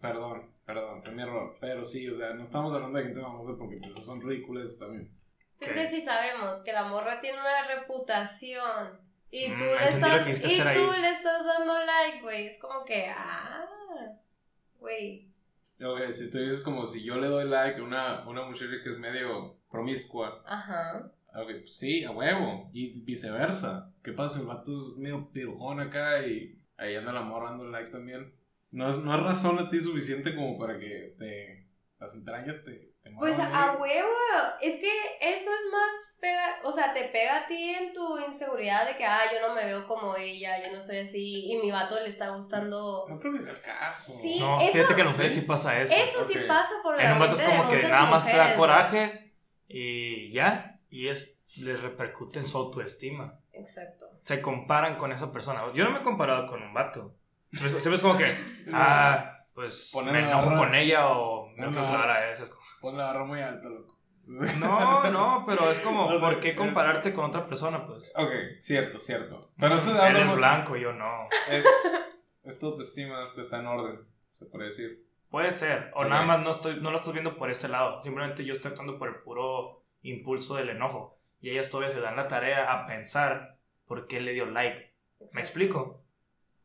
Perdón, 0.00 0.53
perdón, 0.66 1.02
fue 1.02 1.12
mi 1.12 1.22
error. 1.22 1.56
Pero 1.60 1.84
sí, 1.84 2.08
o 2.08 2.14
sea, 2.14 2.34
no 2.34 2.42
estamos 2.42 2.72
hablando 2.74 2.98
de 2.98 3.04
gente 3.04 3.20
famosa 3.20 3.52
porque 3.58 3.76
pues, 3.76 4.04
son 4.04 4.20
ridículas 4.20 4.78
también. 4.78 5.10
Es 5.60 5.72
que 5.72 5.86
sí 5.86 6.02
sabemos 6.02 6.58
que 6.64 6.72
la 6.72 6.84
morra 6.84 7.20
tiene 7.20 7.38
una 7.38 7.66
reputación. 7.66 8.98
Y 9.30 9.48
Mm, 9.48 9.58
tú, 9.58 9.64
le, 9.64 9.88
estás, 9.88 10.44
y 10.44 10.58
tú 10.58 10.62
ahí. 10.68 11.00
le 11.00 11.10
estás 11.10 11.44
dando 11.44 11.74
like, 11.84 12.20
güey. 12.22 12.46
Es 12.46 12.58
como 12.60 12.84
que, 12.84 13.06
ah, 13.08 13.64
güey. 14.78 15.28
Ok, 15.82 16.10
si 16.12 16.30
tú 16.30 16.38
dices 16.38 16.60
como 16.60 16.86
si 16.86 17.02
yo 17.02 17.16
le 17.16 17.26
doy 17.26 17.48
like 17.48 17.80
a 17.80 17.82
una, 17.82 18.28
una 18.28 18.42
muchacha 18.44 18.74
que 18.82 18.92
es 18.92 18.98
medio 18.98 19.56
promiscua, 19.70 20.42
Ajá. 20.46 21.10
ok, 21.34 21.50
pues 21.62 21.76
sí, 21.76 22.04
a 22.04 22.12
huevo. 22.12 22.70
Y 22.72 23.00
viceversa. 23.00 23.90
¿Qué 24.02 24.12
pasa? 24.12 24.40
El 24.40 24.46
vato 24.46 24.70
es 24.70 24.96
medio 24.98 25.28
pirujón 25.32 25.80
acá 25.80 26.24
y 26.26 26.56
ahí 26.76 26.94
anda 26.94 27.12
la 27.12 27.22
morra 27.22 27.50
dando 27.50 27.64
like 27.64 27.90
también. 27.90 28.32
No 28.74 28.90
es, 28.90 28.96
no 28.98 29.14
es 29.14 29.22
razón 29.22 29.56
a 29.60 29.68
ti 29.68 29.78
suficiente 29.78 30.34
como 30.34 30.58
para 30.58 30.76
que 30.80 31.14
te, 31.16 31.68
las 32.00 32.12
entrañas 32.14 32.64
te, 32.64 32.72
te 33.04 33.12
Pues 33.16 33.38
a 33.38 33.76
huevo. 33.78 34.08
Es 34.60 34.80
que 34.80 34.90
eso 35.20 35.50
es 35.50 35.72
más 35.72 36.16
pega, 36.18 36.56
o 36.64 36.72
sea, 36.72 36.92
te 36.92 37.04
pega 37.04 37.44
a 37.44 37.46
ti 37.46 37.70
en 37.70 37.92
tu 37.92 38.18
inseguridad 38.18 38.84
de 38.84 38.96
que, 38.96 39.04
ah, 39.04 39.20
yo 39.32 39.46
no 39.46 39.54
me 39.54 39.64
veo 39.64 39.86
como 39.86 40.16
ella, 40.16 40.60
yo 40.60 40.72
no 40.72 40.80
soy 40.80 40.98
así, 40.98 41.52
y 41.52 41.56
mi 41.58 41.70
vato 41.70 42.00
le 42.00 42.08
está 42.08 42.30
gustando. 42.30 43.04
No 43.08 43.20
creo 43.20 43.32
que 43.34 43.38
sea 43.38 43.52
el 43.52 43.60
caso. 43.60 44.12
Sí, 44.20 44.40
No, 44.40 44.60
eso- 44.60 44.72
fíjate 44.72 44.94
que 44.96 45.00
en 45.02 45.06
mujeres 45.06 45.34
¿sí? 45.34 45.40
sí 45.40 45.46
pasa 45.46 45.80
eso. 45.80 45.94
Eso 45.94 46.24
sí 46.24 46.38
pasa 46.48 46.72
por 46.82 47.00
En 47.00 47.06
la 47.06 47.12
un 47.12 47.20
vato 47.20 47.40
es 47.40 47.48
como 47.48 47.68
que 47.68 47.80
nada 47.80 48.06
más 48.06 48.26
te 48.26 48.36
da 48.36 48.56
coraje 48.56 49.34
y 49.68 50.32
ya, 50.32 50.80
y 50.90 51.06
es 51.06 51.44
les 51.54 51.80
repercute 51.80 52.40
en 52.40 52.46
su 52.48 52.58
autoestima. 52.58 53.38
Exacto. 53.52 54.10
Se 54.24 54.40
comparan 54.40 54.96
con 54.96 55.12
esa 55.12 55.30
persona. 55.30 55.62
Yo 55.74 55.84
no 55.84 55.92
me 55.92 56.00
he 56.00 56.02
comparado 56.02 56.48
con 56.48 56.60
un 56.60 56.74
vato. 56.74 57.14
Siempre 57.58 57.94
es 57.94 58.02
como 58.02 58.16
que, 58.16 58.36
ah, 58.72 59.38
pues 59.54 59.90
Poner 59.92 60.12
me 60.12 60.22
la 60.22 60.28
enojo 60.28 60.46
barra- 60.50 60.58
con 60.58 60.74
ella 60.74 61.08
o 61.08 61.46
me 61.48 61.64
Poner 61.66 61.84
quiero 61.84 62.02
a 62.02 62.30
esa. 62.30 62.42
Es 62.44 62.50
como, 62.50 62.62
Pon 62.80 62.98
la 62.98 63.04
barra 63.06 63.24
muy 63.24 63.40
alta, 63.40 63.68
loco. 63.68 63.94
No, 64.26 65.10
no, 65.10 65.44
pero 65.46 65.70
es 65.70 65.80
como, 65.80 66.08
¿por 66.20 66.40
qué 66.40 66.50
es- 66.50 66.56
compararte 66.56 67.12
con 67.12 67.26
otra 67.26 67.46
persona? 67.46 67.86
Pues 67.86 68.10
Ok, 68.16 68.30
cierto, 68.58 68.98
cierto. 68.98 69.50
Pero 69.58 69.76
eso 69.76 69.90
él 69.92 70.00
habla 70.00 70.20
es 70.20 70.26
mu- 70.28 70.36
blanco, 70.36 70.76
yo 70.76 70.92
no. 70.92 71.28
Es, 71.50 71.64
es 72.44 72.58
tu 72.58 72.66
autoestima, 72.68 73.30
tú 73.34 73.40
está 73.40 73.58
en 73.60 73.66
orden, 73.66 74.00
se 74.38 74.46
puede 74.46 74.66
decir. 74.66 75.04
Puede 75.30 75.50
ser, 75.50 75.90
o 75.94 76.02
Ok. 76.02 76.08
nada 76.08 76.22
más 76.22 76.40
no, 76.40 76.50
estoy, 76.50 76.80
no 76.80 76.90
lo 76.90 76.96
estoy 76.98 77.12
viendo 77.14 77.36
por 77.36 77.50
ese 77.50 77.68
lado. 77.68 78.00
Simplemente 78.02 78.44
yo 78.44 78.52
estoy 78.54 78.70
actuando 78.70 78.98
por 78.98 79.08
el 79.08 79.16
puro 79.16 79.82
impulso 80.02 80.54
del 80.56 80.68
enojo. 80.70 81.18
Y 81.40 81.50
ellas 81.50 81.70
todavía 81.70 81.92
se 81.94 82.00
dan 82.00 82.16
la 82.16 82.28
tarea 82.28 82.72
a 82.72 82.86
pensar 82.86 83.58
por 83.86 84.06
qué 84.06 84.20
le 84.20 84.32
dio 84.32 84.46
like. 84.46 84.94
¿Me 85.32 85.40
explico? 85.40 86.03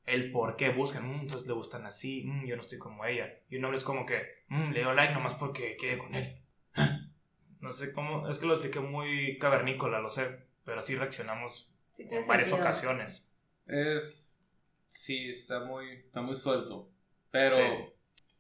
El 0.10 0.32
por 0.32 0.56
qué 0.56 0.70
buscan, 0.70 1.08
"Mm, 1.08 1.22
entonces 1.22 1.48
le 1.48 1.54
gustan 1.54 1.86
así, 1.86 2.24
mm, 2.26 2.46
yo 2.46 2.56
no 2.56 2.62
estoy 2.62 2.78
como 2.78 3.06
ella. 3.06 3.32
Y 3.50 3.58
un 3.58 3.66
hombre 3.66 3.78
es 3.78 3.84
como 3.84 4.06
que, 4.06 4.22
"Mm, 4.48 4.72
le 4.72 4.80
dio 4.80 4.94
like 4.94 5.14
nomás 5.14 5.36
porque 5.36 5.76
quede 5.78 5.98
con 5.98 6.16
él. 6.16 6.38
No 7.62 7.72
sé 7.72 7.92
cómo, 7.92 8.30
es 8.30 8.40
que 8.40 8.46
lo 8.46 8.54
expliqué 8.54 8.80
muy 8.80 9.38
cavernícola, 9.38 10.00
lo 10.00 10.10
sé, 10.12 10.30
pero 10.64 10.80
así 10.80 10.96
reaccionamos 10.96 11.70
Sí 11.90 12.04
en 12.10 12.26
varias 12.26 12.48
sentido. 12.48 12.66
ocasiones. 12.70 13.28
Es. 13.66 14.46
Sí, 14.86 15.30
está 15.30 15.66
muy, 15.66 15.90
está 16.06 16.22
muy 16.22 16.36
suelto. 16.38 16.90
Pero. 17.32 17.56
Sí. 17.58 17.62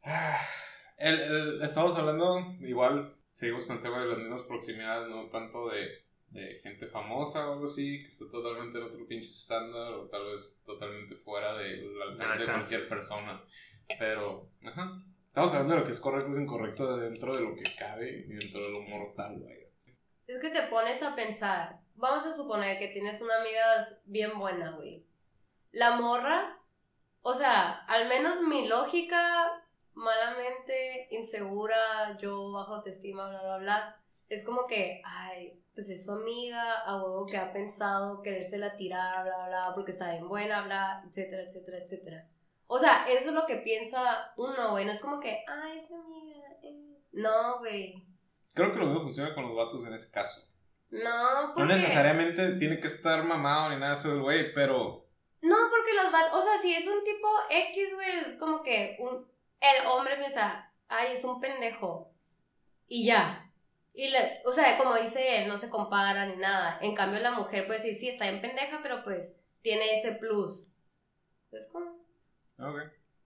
el, 0.97 1.19
el- 1.19 1.61
estamos 1.61 1.97
hablando, 1.97 2.55
igual, 2.61 3.13
seguimos 3.33 3.65
con 3.65 3.75
el 3.77 3.83
tema 3.83 3.99
de 3.99 4.07
las 4.07 4.17
mismas 4.17 4.41
proximidades, 4.43 5.09
no 5.09 5.25
tanto 5.27 5.69
de, 5.69 5.87
de 6.31 6.55
gente 6.61 6.87
famosa 6.87 7.49
o 7.49 7.53
algo 7.53 7.65
así, 7.65 8.01
que 8.01 8.07
está 8.07 8.29
totalmente 8.31 8.77
en 8.77 8.83
otro 8.83 9.07
pinche 9.07 9.31
estándar, 9.31 9.93
o 9.93 10.07
tal 10.07 10.25
vez 10.31 10.61
totalmente 10.65 11.15
fuera 11.15 11.53
del 11.53 12.01
alcance 12.01 12.39
de 12.39 12.45
cualquier 12.45 12.89
persona. 12.89 13.43
Pero, 13.97 14.49
ajá. 14.63 15.03
Estamos 15.27 15.53
hablando 15.53 15.75
de 15.75 15.79
lo 15.81 15.85
que 15.85 15.91
es 15.91 15.99
correcto 15.99 16.31
y 16.33 16.41
incorrecto 16.41 16.97
dentro 16.97 17.35
de 17.35 17.41
lo 17.41 17.55
que 17.55 17.63
cabe 17.77 18.17
y 18.17 18.33
dentro 18.33 18.61
de 18.61 18.69
lo 18.69 18.81
mortal, 18.81 19.39
güey. 19.39 19.69
Es 20.27 20.39
que 20.39 20.49
te 20.49 20.63
pones 20.63 21.01
a 21.01 21.15
pensar. 21.15 21.79
Vamos 21.95 22.25
a 22.25 22.33
suponer 22.33 22.77
que 22.77 22.89
tienes 22.89 23.21
una 23.21 23.39
amiga 23.39 23.61
bien 24.07 24.37
buena, 24.37 24.71
güey. 24.71 25.05
La 25.71 25.97
morra, 25.97 26.59
o 27.21 27.33
sea, 27.33 27.85
al 27.85 28.07
menos 28.07 28.41
mi 28.41 28.67
lógica, 28.67 29.63
malamente, 29.93 31.07
insegura, 31.11 32.17
yo 32.19 32.51
bajo 32.51 32.75
autoestima, 32.75 33.29
bla, 33.29 33.41
bla, 33.41 33.57
bla. 33.57 34.01
Es 34.29 34.43
como 34.43 34.65
que, 34.65 35.01
ay, 35.03 35.59
pues 35.79 35.91
es 35.91 36.03
su 36.03 36.11
amiga, 36.11 36.81
a 36.81 37.01
huevo 37.01 37.25
que 37.25 37.37
ha 37.37 37.53
pensado 37.53 38.21
querérsela 38.21 38.75
tirar, 38.75 39.23
bla, 39.23 39.47
bla, 39.47 39.71
porque 39.73 39.91
está 39.91 40.11
bien 40.11 40.27
buena, 40.27 40.61
bla, 40.63 41.01
etcétera, 41.07 41.43
etcétera, 41.43 41.77
etcétera. 41.77 42.27
O 42.67 42.77
sea, 42.77 43.05
eso 43.07 43.29
es 43.29 43.33
lo 43.33 43.45
que 43.45 43.55
piensa 43.55 44.33
uno, 44.35 44.71
güey. 44.71 44.83
No 44.83 44.91
es 44.91 44.99
como 44.99 45.21
que, 45.21 45.41
ay, 45.47 45.77
es 45.77 45.89
mi 45.89 45.95
amiga. 45.95 46.49
eh". 46.63 46.97
No, 47.13 47.59
güey. 47.59 48.05
Creo 48.53 48.73
que 48.73 48.79
lo 48.79 48.87
mismo 48.87 49.03
funciona 49.03 49.33
con 49.33 49.47
los 49.47 49.55
vatos 49.55 49.85
en 49.85 49.93
ese 49.93 50.11
caso. 50.11 50.51
No, 50.89 51.53
porque... 51.55 51.61
No 51.61 51.65
necesariamente 51.67 52.55
tiene 52.55 52.77
que 52.81 52.87
estar 52.87 53.23
mamado 53.23 53.69
ni 53.69 53.77
nada 53.77 53.93
de 53.93 53.99
eso 53.99 54.11
el 54.11 54.21
güey, 54.21 54.53
pero. 54.53 55.07
No, 55.41 55.55
porque 55.69 55.93
los 55.93 56.11
vatos, 56.11 56.39
o 56.39 56.41
sea, 56.41 56.57
si 56.61 56.73
es 56.73 56.85
un 56.87 57.05
tipo 57.05 57.29
X, 57.49 57.93
güey, 57.95 58.17
es 58.17 58.33
como 58.33 58.63
que 58.63 58.97
un, 58.99 59.25
el 59.61 59.87
hombre 59.87 60.17
piensa, 60.17 60.73
ay, 60.89 61.13
es 61.13 61.23
un 61.23 61.39
pendejo. 61.39 62.11
Y 62.85 63.05
ya. 63.05 63.48
Y 63.99 64.09
le, 64.11 64.41
o 64.45 64.53
sea, 64.53 64.77
como 64.77 64.95
dice 64.95 65.37
él, 65.43 65.49
no 65.49 65.57
se 65.57 65.69
compara 65.69 66.25
ni 66.25 66.37
nada. 66.37 66.79
En 66.81 66.95
cambio, 66.95 67.19
la 67.19 67.31
mujer 67.31 67.67
puede 67.67 67.79
decir, 67.79 67.93
sí, 67.95 68.07
está 68.07 68.27
en 68.29 68.39
pendeja, 68.39 68.79
pero 68.81 69.03
pues 69.03 69.37
tiene 69.61 69.91
ese 69.91 70.13
plus. 70.13 70.69
Es 71.51 71.67
como... 71.71 71.91
Ok, 72.59 72.77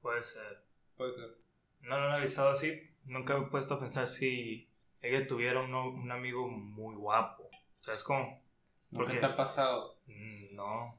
Puede 0.01 0.23
ser. 0.23 0.63
puede 0.97 1.13
ser. 1.13 1.37
No 1.81 1.97
lo 1.99 2.05
he 2.05 2.07
analizado 2.07 2.49
así. 2.49 2.81
Nunca 3.05 3.37
me 3.37 3.45
he 3.45 3.49
puesto 3.49 3.75
a 3.75 3.79
pensar 3.79 4.07
si 4.07 4.67
ella 5.01 5.27
tuviera 5.27 5.59
un, 5.59 5.69
no- 5.71 5.89
un 5.89 6.11
amigo 6.11 6.47
muy 6.47 6.95
guapo. 6.95 7.43
O 7.43 7.83
sea, 7.83 7.93
es 7.93 8.03
como... 8.03 8.41
¿Por 8.89 9.03
Porque- 9.05 9.13
qué 9.13 9.19
te 9.19 9.25
ha 9.27 9.35
pasado? 9.35 9.99
mm, 10.07 10.55
No. 10.55 10.97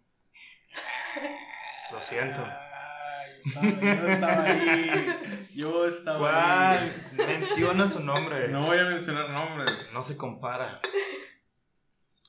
Lo 1.93 2.01
siento. 2.01 2.41
Estaba- 3.45 3.67
yo 3.81 4.09
estaba 4.09 4.43
ahí. 4.45 5.07
Yo 5.55 5.87
estaba 5.87 6.19
¿Cuál? 6.19 6.79
ahí. 6.79 6.93
Menciona 7.17 7.87
su 7.87 8.01
nombre. 8.01 8.49
No 8.49 8.67
voy 8.67 8.79
a 8.79 8.85
mencionar 8.85 9.31
nombres. 9.31 9.91
No 9.93 10.03
se 10.03 10.17
compara. 10.17 10.81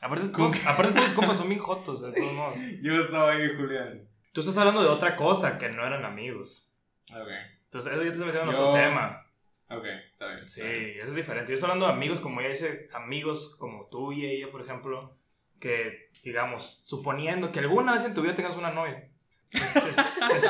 Aparte, 0.01 0.29
todos, 0.29 0.53
aparte 0.67 0.91
todos 0.93 1.07
sus 1.07 1.15
compas 1.15 1.37
son 1.37 1.49
bien 1.49 1.59
jotos, 1.61 2.01
de 2.01 2.11
todos 2.11 2.33
modos. 2.33 2.57
Yo 2.81 2.93
estaba 2.93 3.31
ahí, 3.31 3.47
Julián. 3.57 4.07
Tú 4.33 4.41
estás 4.41 4.57
hablando 4.57 4.81
de 4.83 4.89
otra 4.89 5.15
cosa, 5.15 5.57
que 5.57 5.69
no 5.69 5.85
eran 5.85 6.05
amigos. 6.05 6.69
Ok, 7.11 7.29
Entonces, 7.65 7.93
eso 7.93 8.03
ya 8.03 8.09
te 8.09 8.13
está 8.13 8.25
metiendo 8.25 8.51
en 8.51 8.57
Yo- 8.57 8.67
otro 8.69 8.81
tema. 8.81 9.25
ok, 9.69 9.85
está 10.11 10.27
bien. 10.35 10.49
Sí, 10.49 10.61
bien. 10.61 10.99
eso 10.99 11.09
es 11.09 11.15
diferente. 11.15 11.49
Yo 11.49 11.55
estoy 11.55 11.69
hablando 11.69 11.87
de 11.87 11.93
amigos, 11.93 12.19
como 12.19 12.39
ella 12.41 12.49
dice, 12.49 12.89
amigos 12.93 13.55
como 13.59 13.87
tú 13.87 14.11
y 14.11 14.25
ella, 14.25 14.51
por 14.51 14.61
ejemplo, 14.61 15.17
que, 15.59 16.09
digamos, 16.23 16.83
suponiendo 16.85 17.51
que 17.51 17.59
alguna 17.59 17.93
vez 17.93 18.05
en 18.05 18.13
tu 18.13 18.21
vida 18.21 18.35
tengas 18.35 18.57
una 18.57 18.71
novia, 18.71 19.09
se, 19.55 19.93
se- 19.93 19.93
se- 19.93 20.41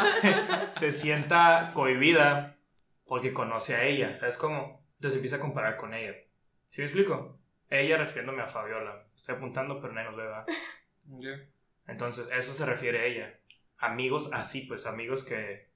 se- 0.72 0.72
se 0.72 0.92
sienta 0.92 1.72
cohibida 1.74 2.58
porque 3.06 3.34
conoce 3.34 3.76
a 3.76 3.84
ella, 3.84 4.16
¿sabes 4.18 4.38
cómo? 4.38 4.84
Entonces 4.96 5.18
empieza 5.18 5.38
a 5.38 5.40
comparar 5.42 5.78
con 5.78 5.94
ella. 5.94 6.14
¿Sí 6.68 6.82
me 6.82 6.88
explico? 6.88 7.38
Ella 7.70 7.98
refiriéndome 7.98 8.42
a 8.42 8.48
Fabiola. 8.48 9.08
Estoy 9.16 9.36
apuntando, 9.36 9.80
pero 9.80 9.94
nadie 9.94 10.08
nos 10.10 10.18
ve, 10.18 10.24
¿verdad? 10.24 10.46
Ya. 11.18 11.46
Entonces, 11.88 12.28
eso 12.32 12.54
se 12.54 12.66
refiere 12.66 13.00
a 13.00 13.06
ella. 13.06 13.40
Amigos 13.78 14.30
así, 14.34 14.62
pues 14.62 14.86
amigos 14.86 15.24
que 15.24 15.70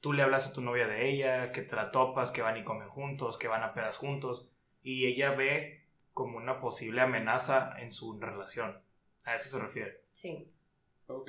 tú 0.00 0.12
le 0.12 0.22
hablas 0.22 0.48
a 0.48 0.52
tu 0.52 0.60
novia 0.62 0.86
de 0.88 1.08
ella, 1.08 1.52
que 1.52 1.62
te 1.62 1.76
la 1.76 1.90
topas, 1.90 2.30
que 2.32 2.42
van 2.42 2.56
y 2.56 2.64
comen 2.64 2.88
juntos, 2.88 3.38
que 3.38 3.48
van 3.48 3.62
a 3.62 3.74
pedas 3.74 3.96
juntos, 3.96 4.48
y 4.82 5.06
ella 5.06 5.30
ve 5.32 5.84
como 6.12 6.38
una 6.38 6.60
posible 6.60 7.00
amenaza 7.02 7.74
en 7.78 7.92
su 7.92 8.18
relación. 8.20 8.80
A 9.24 9.34
eso 9.34 9.50
se 9.58 9.62
refiere. 9.64 10.02
Sí. 10.12 10.50
Ok. 11.06 11.28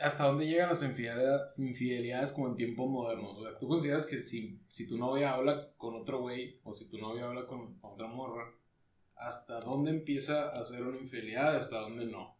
¿Hasta 0.00 0.24
dónde 0.24 0.46
llegan 0.46 0.70
las 0.70 0.82
infidelidad- 0.82 1.52
infidelidades 1.56 2.32
como 2.32 2.48
en 2.48 2.56
tiempos 2.56 2.88
modernos? 2.88 3.38
O 3.38 3.42
sea, 3.42 3.56
¿tú 3.56 3.68
consideras 3.68 4.06
que 4.06 4.18
si, 4.18 4.60
si 4.68 4.88
tu 4.88 4.98
novia 4.98 5.34
habla 5.34 5.72
con 5.76 5.94
otro 5.94 6.20
güey 6.20 6.60
o 6.64 6.72
si 6.72 6.90
tu 6.90 6.98
novia 6.98 7.26
habla 7.26 7.46
con, 7.46 7.78
otra 7.82 8.08
morra, 8.08 8.52
¿hasta 9.14 9.60
dónde 9.60 9.92
empieza 9.92 10.48
a 10.48 10.66
ser 10.66 10.82
una 10.82 10.98
infidelidad 10.98 11.54
y 11.54 11.58
hasta 11.58 11.78
dónde 11.78 12.06
no? 12.06 12.36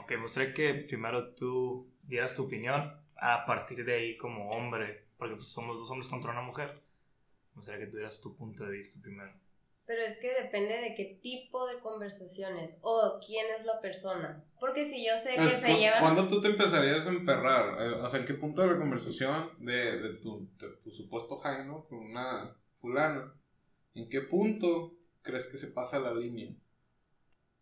Ok, 0.00 0.12
gustaría 0.20 0.54
que 0.54 0.74
primero 0.74 1.34
tú 1.34 1.92
dieras 2.02 2.34
tu 2.34 2.44
opinión 2.44 2.90
a 3.16 3.44
partir 3.46 3.84
de 3.84 3.94
ahí 3.94 4.16
como 4.16 4.50
hombre, 4.50 5.08
porque 5.18 5.34
pues, 5.34 5.48
somos 5.48 5.78
dos 5.78 5.90
hombres 5.90 6.08
contra 6.08 6.30
una 6.30 6.42
mujer. 6.42 6.72
Gustaría 7.54 7.84
que 7.84 7.90
tú 7.90 7.96
dieras 7.96 8.20
tu 8.20 8.34
punto 8.34 8.64
de 8.64 8.72
vista 8.72 9.00
primero. 9.02 9.32
Pero 9.88 10.02
es 10.02 10.18
que 10.18 10.32
depende 10.40 10.74
de 10.76 10.94
qué 10.94 11.18
tipo 11.22 11.66
de 11.66 11.80
conversaciones 11.80 12.78
o 12.82 13.18
quién 13.26 13.46
es 13.56 13.64
la 13.64 13.80
persona. 13.80 14.44
Porque 14.60 14.84
si 14.84 15.04
yo 15.04 15.16
sé 15.18 15.30
que 15.32 15.36
Pues, 15.38 15.58
se 15.60 15.72
¿cu- 15.72 15.78
llevan... 15.78 16.00
¿Cuándo 16.00 16.28
tú 16.28 16.40
te 16.42 16.48
empezarías 16.48 17.06
a 17.06 17.10
emperrar? 17.10 17.82
Eh, 17.82 17.94
O 17.94 18.08
sea, 18.08 18.20
¿en 18.20 18.26
qué 18.26 18.34
punto 18.34 18.62
de 18.62 18.68
la 18.74 18.78
conversación 18.78 19.50
de, 19.58 19.98
de 19.98 20.10
tu, 20.22 20.48
de 20.58 20.68
tu 20.84 20.90
supuesto 20.92 21.38
Jaino 21.38 21.86
con 21.88 21.98
una 22.00 22.54
fulana? 22.80 23.34
¿En 23.94 24.08
qué 24.10 24.20
punto 24.20 24.94
crees 25.22 25.46
que 25.46 25.56
se 25.56 25.68
pasa 25.68 25.98
la 26.00 26.12
línea? 26.14 26.54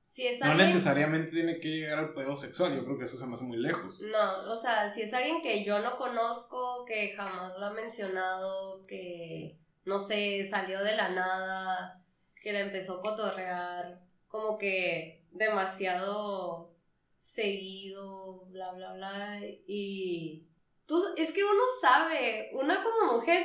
Si 0.02 0.26
es 0.26 0.40
No 0.40 0.46
alguien... 0.52 0.66
necesariamente 0.66 1.30
tiene 1.32 1.58
que 1.60 1.68
llegar 1.68 1.98
al 1.98 2.14
pedo 2.14 2.36
sexual, 2.36 2.74
yo 2.74 2.84
creo 2.84 2.98
que 2.98 3.04
eso 3.04 3.18
se 3.18 3.26
me 3.26 3.34
hace 3.34 3.44
muy 3.44 3.56
lejos. 3.58 4.00
No, 4.00 4.52
o 4.52 4.56
sea, 4.56 4.88
si 4.88 5.02
es 5.02 5.12
alguien 5.12 5.42
que 5.42 5.64
yo 5.64 5.80
no 5.80 5.96
conozco, 5.98 6.84
que 6.86 7.12
jamás 7.16 7.58
lo 7.58 7.66
ha 7.66 7.72
mencionado, 7.72 8.82
que 8.86 9.58
no 9.84 9.98
sé, 10.00 10.46
salió 10.48 10.82
de 10.82 10.96
la 10.96 11.08
nada, 11.10 12.02
que 12.46 12.52
la 12.52 12.60
empezó 12.60 12.98
a 12.98 13.02
cotorrear, 13.02 13.98
como 14.28 14.56
que 14.56 15.26
demasiado 15.32 16.70
seguido, 17.18 18.44
bla, 18.50 18.70
bla, 18.70 18.92
bla, 18.92 19.40
y 19.66 20.46
tú, 20.86 20.96
es 21.16 21.32
que 21.32 21.42
uno 21.42 21.62
sabe, 21.80 22.50
una 22.52 22.84
como 22.84 23.14
mujer 23.14 23.42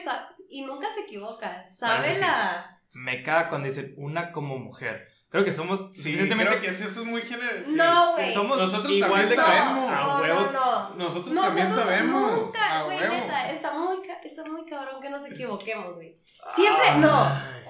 y 0.47 0.61
nunca 0.65 0.87
se 0.87 1.01
equivoca, 1.01 1.63
sabe 1.63 1.95
Paréntesis. 1.95 2.27
la... 2.27 2.79
Me 2.93 3.23
caga 3.23 3.49
cuando 3.49 3.69
dicen 3.69 3.95
una 3.97 4.31
como 4.31 4.59
mujer. 4.59 5.07
Creo 5.29 5.43
que 5.45 5.51
somos 5.51 5.79
Sí, 5.93 6.03
suficientemente 6.03 6.59
creo 6.59 6.61
que 6.61 6.71
sí, 6.71 6.83
eso 6.83 7.01
es 7.01 7.07
muy 7.07 7.23
general. 7.23 7.63
sí. 7.63 7.75
No, 7.77 8.11
güey. 8.11 8.31
somos 8.33 8.57
Nosotros 8.59 8.91
igual 8.91 9.11
también 9.11 9.29
de 9.29 9.35
No, 9.37 9.43
sabemos. 9.43 9.89
No, 9.89 10.27
no, 10.27 10.51
no. 10.51 10.95
Nosotros 10.97 11.33
Nosotros 11.33 11.45
también 11.47 11.69
sabemos. 11.69 12.39
Nunca, 12.39 12.83
güey, 12.83 12.99
neta, 12.99 13.49
está 13.49 13.73
muy, 13.73 13.97
está 14.31 14.43
muy 14.45 14.65
cabrón 14.65 15.01
que 15.01 15.09
nos 15.09 15.25
equivoquemos, 15.25 15.95
güey. 15.95 16.19
Siempre, 16.55 16.95
no, 16.97 17.13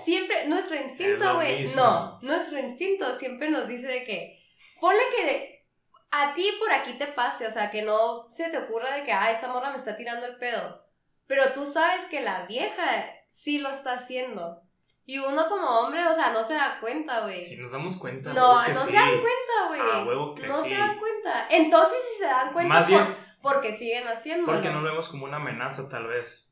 siempre, 0.06 0.48
nuestro 0.48 0.78
Es 0.78 0.86
instinto, 0.92 1.36
güey, 1.36 1.68
no, 1.76 2.20
nuestro 2.22 2.60
instinto 2.60 3.14
siempre 3.16 3.50
nos 3.50 3.68
dice 3.68 3.88
de 3.88 4.04
que, 4.04 4.40
ponle 4.80 5.02
que 5.16 5.68
a 6.12 6.34
ti 6.34 6.50
por 6.60 6.72
aquí 6.72 6.94
te 6.98 7.08
pase, 7.08 7.48
o 7.48 7.52
sea, 7.52 7.70
que 7.72 7.82
no 7.84 8.28
se 8.32 8.50
te 8.50 8.58
ocurra 8.58 8.96
de 8.96 9.04
que, 9.04 9.12
ah, 9.12 9.32
esta 9.32 9.48
morra 9.48 9.72
me 9.72 9.78
está 9.78 9.96
tirando 9.96 10.26
el 10.26 10.38
pedo, 10.38 10.86
pero 11.28 11.54
tú 11.54 11.66
sabes 11.66 12.06
que 12.10 12.22
la 12.22 12.46
vieja 12.46 12.84
sí 13.30 13.60
lo 13.60 13.70
está 13.70 13.94
haciendo. 13.94 14.62
Y 15.06 15.18
uno 15.18 15.50
como 15.50 15.68
hombre, 15.68 16.06
o 16.08 16.14
sea, 16.14 16.32
no 16.32 16.44
se 16.44 16.54
da 16.54 16.78
cuenta, 16.80 17.22
güey. 17.22 17.44
Si 17.44 17.58
nos 17.58 17.72
damos 17.72 17.98
cuenta. 17.98 18.34
no, 18.34 18.60
no 18.60 18.66
sí. 18.66 18.92
se 18.92 18.94
dan 18.94 19.20
cuenta, 19.20 19.68
güey. 19.68 19.82
A 19.82 20.06
huevo 20.06 20.36
que 20.36 20.48
no 20.48 20.62
sí. 20.64 20.70
se 20.70 20.78
dan 20.78 20.98
cuenta. 21.00 21.48
Entonces, 21.50 21.98
si 22.12 22.20
se 22.20 22.26
dan 22.26 22.54
cuenta, 22.54 22.74
Más 22.74 22.88
bien- 22.88 23.06
por- 23.06 23.18
porque 23.54 23.74
siguen 23.74 24.08
haciendo. 24.08 24.46
Porque 24.46 24.70
no 24.70 24.82
lo 24.82 24.90
vemos 24.90 25.10
como 25.10 25.26
una 25.26 25.38
amenaza, 25.38 25.90
tal 25.90 26.08
vez. 26.08 26.51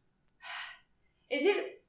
Es 1.29 1.43
decir, 1.43 1.83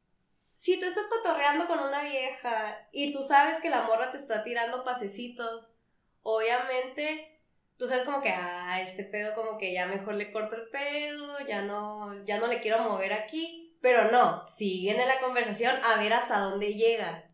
si 0.55 0.79
tú 0.79 0.87
estás 0.87 1.07
cotorreando 1.07 1.67
con 1.67 1.79
una 1.79 2.03
vieja 2.03 2.87
y 2.93 3.13
tú 3.13 3.23
sabes 3.23 3.61
que 3.61 3.71
la 3.71 3.83
morra 3.83 4.13
te 4.13 4.19
está 4.19 4.45
tirando 4.45 4.85
pasecitos, 4.85 5.77
obviamente 6.23 7.41
tú 7.81 7.89
sabes 7.89 8.05
como 8.05 8.21
que, 8.21 8.29
ah, 8.29 8.79
este 8.83 9.05
pedo 9.05 9.35
como 9.35 9.57
que 9.57 9.73
ya 9.73 9.87
mejor 9.87 10.15
le 10.15 10.31
corto 10.31 10.55
el 10.55 10.69
pedo, 10.69 11.39
ya 11.49 11.63
no, 11.63 12.23
ya 12.27 12.39
no 12.39 12.47
le 12.47 12.61
quiero 12.61 12.83
mover 12.83 13.15
aquí. 13.15 13.75
Pero 13.81 14.11
no, 14.11 14.47
siguen 14.49 15.01
en 15.01 15.09
la 15.09 15.19
conversación 15.21 15.75
a 15.83 15.99
ver 15.99 16.13
hasta 16.13 16.41
dónde 16.41 16.75
llega. 16.75 17.25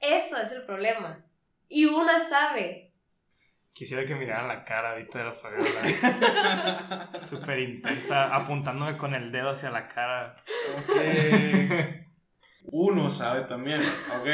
Eso 0.00 0.36
es 0.38 0.50
el 0.50 0.62
problema. 0.62 1.24
Y 1.68 1.84
una 1.84 2.28
sabe. 2.28 2.81
Quisiera 3.72 4.04
que 4.04 4.14
miraran 4.14 4.48
la 4.48 4.64
cara 4.64 4.90
ahorita 4.92 5.18
de 5.18 5.24
la 5.24 5.32
Fabiola. 5.32 7.10
Súper 7.22 7.58
intensa, 7.60 8.34
apuntándome 8.36 8.96
con 8.98 9.14
el 9.14 9.32
dedo 9.32 9.50
hacia 9.50 9.70
la 9.70 9.88
cara. 9.88 10.36
Ok. 10.76 10.96
Uno 12.64 13.08
sabe 13.10 13.42
también, 13.42 13.80
¿ok? 13.80 14.26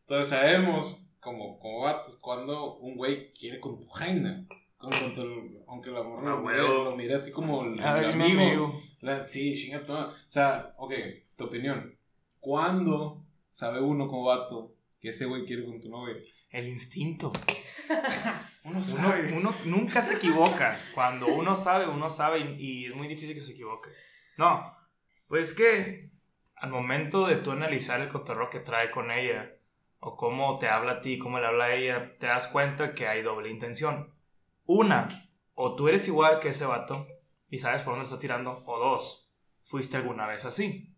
Entonces 0.00 0.28
sabemos, 0.28 1.06
como, 1.20 1.58
como 1.58 1.80
vatos, 1.80 2.16
cuando 2.16 2.76
un 2.78 2.96
güey 2.96 3.32
quiere 3.34 3.60
con 3.60 3.78
tu 3.78 3.88
jaina. 3.88 4.46
Con, 4.78 4.90
con 4.90 5.14
tu- 5.14 5.64
aunque 5.68 5.90
la 5.90 6.02
morra 6.02 6.32
Ah, 6.32 6.36
lo, 6.36 6.40
mire, 6.42 6.58
lo 6.62 6.96
mire 6.96 7.14
así 7.14 7.30
como 7.30 7.64
el, 7.64 7.78
Ay, 7.80 8.06
el 8.06 8.16
mi 8.16 8.24
amigo. 8.24 8.40
amigo. 8.42 8.82
La- 9.00 9.26
sí, 9.26 9.54
chinga. 9.54 9.82
O 9.86 10.10
sea, 10.26 10.74
ok, 10.78 10.92
tu 11.36 11.44
opinión. 11.44 11.96
¿Cuándo 12.40 13.22
sabe 13.50 13.80
uno 13.80 14.08
como 14.08 14.24
vato 14.24 14.74
que 15.00 15.10
ese 15.10 15.26
güey 15.26 15.44
quiere 15.44 15.64
con 15.64 15.78
tu 15.80 15.88
novia? 15.88 16.16
El 16.50 16.68
instinto. 16.68 17.30
Uno 18.64 18.78
Uno, 18.78 19.36
uno 19.36 19.54
nunca 19.64 20.00
se 20.02 20.14
equivoca. 20.16 20.78
Cuando 20.94 21.26
uno 21.26 21.56
sabe, 21.56 21.88
uno 21.88 22.08
sabe 22.08 22.40
y, 22.40 22.56
y 22.58 22.86
es 22.86 22.94
muy 22.94 23.08
difícil 23.08 23.34
que 23.34 23.40
se 23.40 23.52
equivoque. 23.52 23.90
No, 24.36 24.76
pues 25.26 25.54
que 25.54 26.10
al 26.54 26.70
momento 26.70 27.26
de 27.26 27.36
tú 27.36 27.50
analizar 27.50 28.00
el 28.00 28.08
cotorreo 28.08 28.48
que 28.50 28.60
trae 28.60 28.90
con 28.90 29.10
ella, 29.10 29.56
o 29.98 30.16
cómo 30.16 30.58
te 30.58 30.68
habla 30.68 30.92
a 30.92 31.00
ti, 31.00 31.18
cómo 31.18 31.38
le 31.38 31.46
habla 31.46 31.64
a 31.64 31.74
ella, 31.74 32.16
te 32.18 32.26
das 32.26 32.48
cuenta 32.48 32.94
que 32.94 33.08
hay 33.08 33.22
doble 33.22 33.50
intención. 33.50 34.12
Una, 34.66 35.28
o 35.54 35.74
tú 35.74 35.88
eres 35.88 36.06
igual 36.08 36.38
que 36.38 36.50
ese 36.50 36.66
vato 36.66 37.06
y 37.50 37.58
sabes 37.58 37.82
por 37.82 37.92
dónde 37.92 38.04
está 38.04 38.18
tirando, 38.18 38.62
o 38.64 38.78
dos, 38.78 39.30
fuiste 39.60 39.96
alguna 39.96 40.26
vez 40.26 40.44
así. 40.44 40.94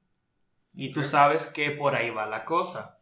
Y 0.74 0.92
tú 0.92 1.02
sabes 1.02 1.46
que 1.46 1.70
por 1.70 1.94
ahí 1.94 2.10
va 2.10 2.26
la 2.26 2.44
cosa. 2.44 2.98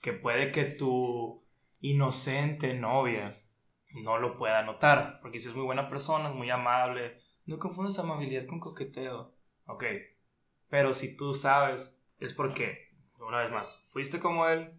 Que 0.00 0.12
puede 0.12 0.52
que 0.52 0.64
tu 0.64 1.42
inocente 1.80 2.74
novia 2.74 3.30
no 3.94 4.18
lo 4.18 4.36
pueda 4.36 4.62
notar, 4.62 5.18
porque 5.22 5.40
si 5.40 5.48
es 5.48 5.54
muy 5.54 5.64
buena 5.64 5.88
persona, 5.88 6.28
es 6.28 6.34
muy 6.34 6.50
amable, 6.50 7.18
no 7.46 7.58
confundas 7.58 7.98
amabilidad 7.98 8.46
con 8.46 8.60
coqueteo. 8.60 9.34
Ok, 9.66 9.84
pero 10.68 10.92
si 10.92 11.16
tú 11.16 11.32
sabes, 11.32 12.06
es 12.18 12.32
porque, 12.32 12.90
una 13.20 13.38
vez 13.40 13.50
más, 13.50 13.80
fuiste 13.86 14.18
como 14.20 14.46
él 14.46 14.72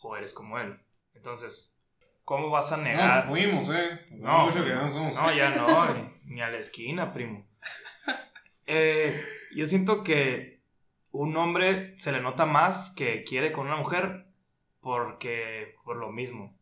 o 0.00 0.16
eres 0.16 0.32
como 0.34 0.58
él. 0.58 0.80
Entonces, 1.14 1.80
¿cómo 2.24 2.50
vas 2.50 2.72
a 2.72 2.76
No, 2.78 2.82
negar? 2.84 3.28
fuimos, 3.28 3.68
eh. 3.70 4.00
No, 4.12 4.46
mucho 4.46 4.64
que 4.64 4.74
no 4.74 4.88
somos. 4.88 5.14
no, 5.14 5.32
ya 5.34 5.50
no, 5.50 5.94
ni, 5.94 6.34
ni 6.34 6.40
a 6.40 6.48
la 6.50 6.58
esquina, 6.58 7.12
primo. 7.12 7.46
Eh, 8.66 9.18
yo 9.54 9.64
siento 9.66 10.04
que 10.04 10.62
un 11.10 11.36
hombre 11.36 11.96
se 11.96 12.12
le 12.12 12.20
nota 12.20 12.44
más 12.44 12.90
que 12.94 13.24
quiere 13.24 13.50
con 13.50 13.66
una 13.66 13.76
mujer 13.76 14.26
porque 14.80 15.74
por 15.84 15.96
lo 15.96 16.10
mismo. 16.12 16.57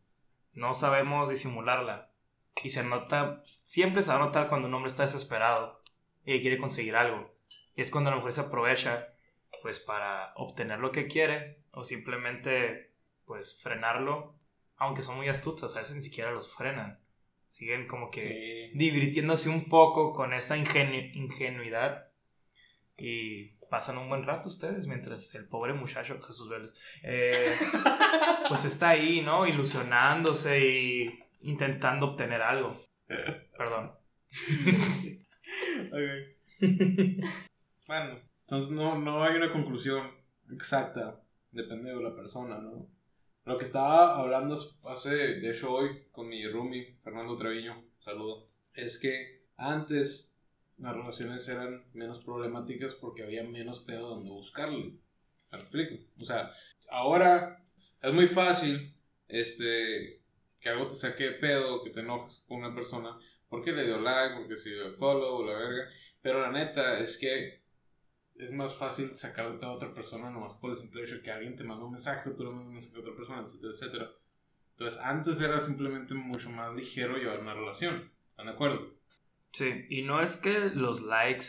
No 0.57 0.73
sabemos 0.73 1.29
disimularla. 1.29 2.09
Y 2.63 2.71
se 2.71 2.83
nota, 2.83 3.43
siempre 3.45 4.01
se 4.01 4.09
va 4.09 4.15
a 4.15 4.25
notar 4.25 4.47
cuando 4.47 4.67
un 4.67 4.73
hombre 4.73 4.89
está 4.89 5.03
desesperado 5.03 5.83
y 6.25 6.41
quiere 6.41 6.57
conseguir 6.57 6.95
algo. 6.95 7.31
Y 7.75 7.81
es 7.81 7.91
cuando 7.91 8.09
la 8.09 8.15
mujer 8.15 8.33
se 8.33 8.41
aprovecha 8.41 9.09
pues 9.61 9.79
para 9.79 10.33
obtener 10.35 10.79
lo 10.79 10.91
que 10.91 11.05
quiere 11.05 11.43
o 11.71 11.83
simplemente 11.83 12.91
pues 13.25 13.61
frenarlo. 13.61 14.33
Aunque 14.77 15.03
son 15.03 15.17
muy 15.17 15.27
astutas, 15.27 15.75
a 15.75 15.79
veces 15.79 15.95
ni 15.95 16.01
siquiera 16.01 16.31
los 16.31 16.51
frenan. 16.51 16.99
Siguen 17.45 17.87
como 17.87 18.09
que 18.09 18.69
Sí. 18.71 18.77
divirtiéndose 18.77 19.49
un 19.49 19.65
poco 19.69 20.11
con 20.13 20.33
esa 20.33 20.57
ingenu- 20.57 21.11
ingenuidad 21.13 22.07
y 22.97 23.56
pasan 23.69 23.97
un 23.97 24.09
buen 24.09 24.23
rato 24.23 24.49
ustedes 24.49 24.87
mientras 24.87 25.33
el 25.35 25.47
pobre 25.47 25.73
muchacho 25.73 26.19
Jesús 26.21 26.49
Vélez 26.49 26.73
eh, 27.03 27.53
pues 28.49 28.65
está 28.65 28.89
ahí, 28.89 29.21
¿no? 29.21 29.45
Ilusionándose 29.47 30.59
y 30.59 31.19
intentando 31.41 32.07
obtener 32.07 32.41
algo. 32.41 32.75
Perdón. 33.57 33.91
Bueno, 37.87 38.19
entonces 38.41 38.69
no, 38.71 38.97
no 38.97 39.23
hay 39.23 39.37
una 39.37 39.51
conclusión 39.51 40.11
exacta. 40.51 41.21
Depende 41.51 41.93
de 41.93 42.01
la 42.01 42.13
persona, 42.13 42.57
¿no? 42.57 42.89
Lo 43.45 43.57
que 43.57 43.63
estaba 43.63 44.17
hablando 44.17 44.59
hace, 44.83 45.09
de 45.09 45.49
hecho 45.49 45.71
hoy, 45.71 46.03
con 46.11 46.27
mi 46.27 46.45
roomie, 46.45 46.97
Fernando 47.01 47.37
Treviño, 47.37 47.81
saludo, 47.99 48.49
es 48.73 48.99
que 48.99 49.45
antes 49.55 50.36
las 50.77 50.95
relaciones 50.95 51.47
eran 51.49 51.85
menos 51.93 52.19
problemáticas 52.19 52.93
porque 52.95 53.23
había 53.23 53.43
menos 53.43 53.79
pedo 53.79 54.09
donde 54.09 54.29
buscarle. 54.29 54.93
¿Me 55.51 55.57
explico? 55.57 55.95
O 56.19 56.25
sea, 56.25 56.51
ahora 56.89 57.63
es 58.01 58.13
muy 58.13 58.27
fácil 58.27 58.93
este, 59.27 60.21
que 60.59 60.69
algo 60.69 60.87
te 60.87 60.95
saque 60.95 61.23
de 61.23 61.31
pedo, 61.31 61.83
que 61.83 61.89
te 61.89 62.01
enojes 62.01 62.45
con 62.47 62.59
una 62.59 62.75
persona 62.75 63.17
porque 63.49 63.71
le 63.71 63.85
dio 63.85 63.99
like, 63.99 64.35
porque 64.35 64.57
si 64.57 64.69
dio 64.69 64.95
follow 64.97 65.45
la 65.45 65.53
verga. 65.53 65.89
Pero 66.21 66.41
la 66.41 66.51
neta 66.51 66.99
es 66.99 67.17
que 67.17 67.63
es 68.35 68.53
más 68.53 68.75
fácil 68.75 69.15
sacar 69.15 69.57
de 69.57 69.65
a 69.65 69.71
otra 69.71 69.93
persona 69.93 70.29
nomás 70.29 70.55
por 70.55 70.71
el 70.71 70.77
simple 70.77 71.03
hecho 71.03 71.21
que 71.23 71.31
alguien 71.31 71.55
te 71.55 71.63
manda 71.63 71.85
un 71.85 71.91
mensaje, 71.91 72.29
tú 72.31 72.43
le 72.43 72.49
mandas 72.49 72.67
un 72.67 72.73
mensaje 72.73 72.97
a 72.97 72.99
otra 72.99 73.15
persona, 73.15 73.41
etcétera, 73.41 73.71
etcétera. 73.71 74.11
Entonces, 74.71 74.99
antes 75.01 75.41
era 75.41 75.59
simplemente 75.59 76.13
mucho 76.13 76.51
más 76.51 76.75
ligero 76.75 77.17
llevar 77.17 77.39
una 77.39 77.55
relación. 77.55 78.11
¿Están 78.29 78.45
de 78.45 78.51
acuerdo? 78.51 78.96
Sí, 79.57 79.85
y 79.89 80.01
no 80.03 80.21
es 80.21 80.35
que 80.37 80.59
los 80.73 81.01
likes 81.01 81.45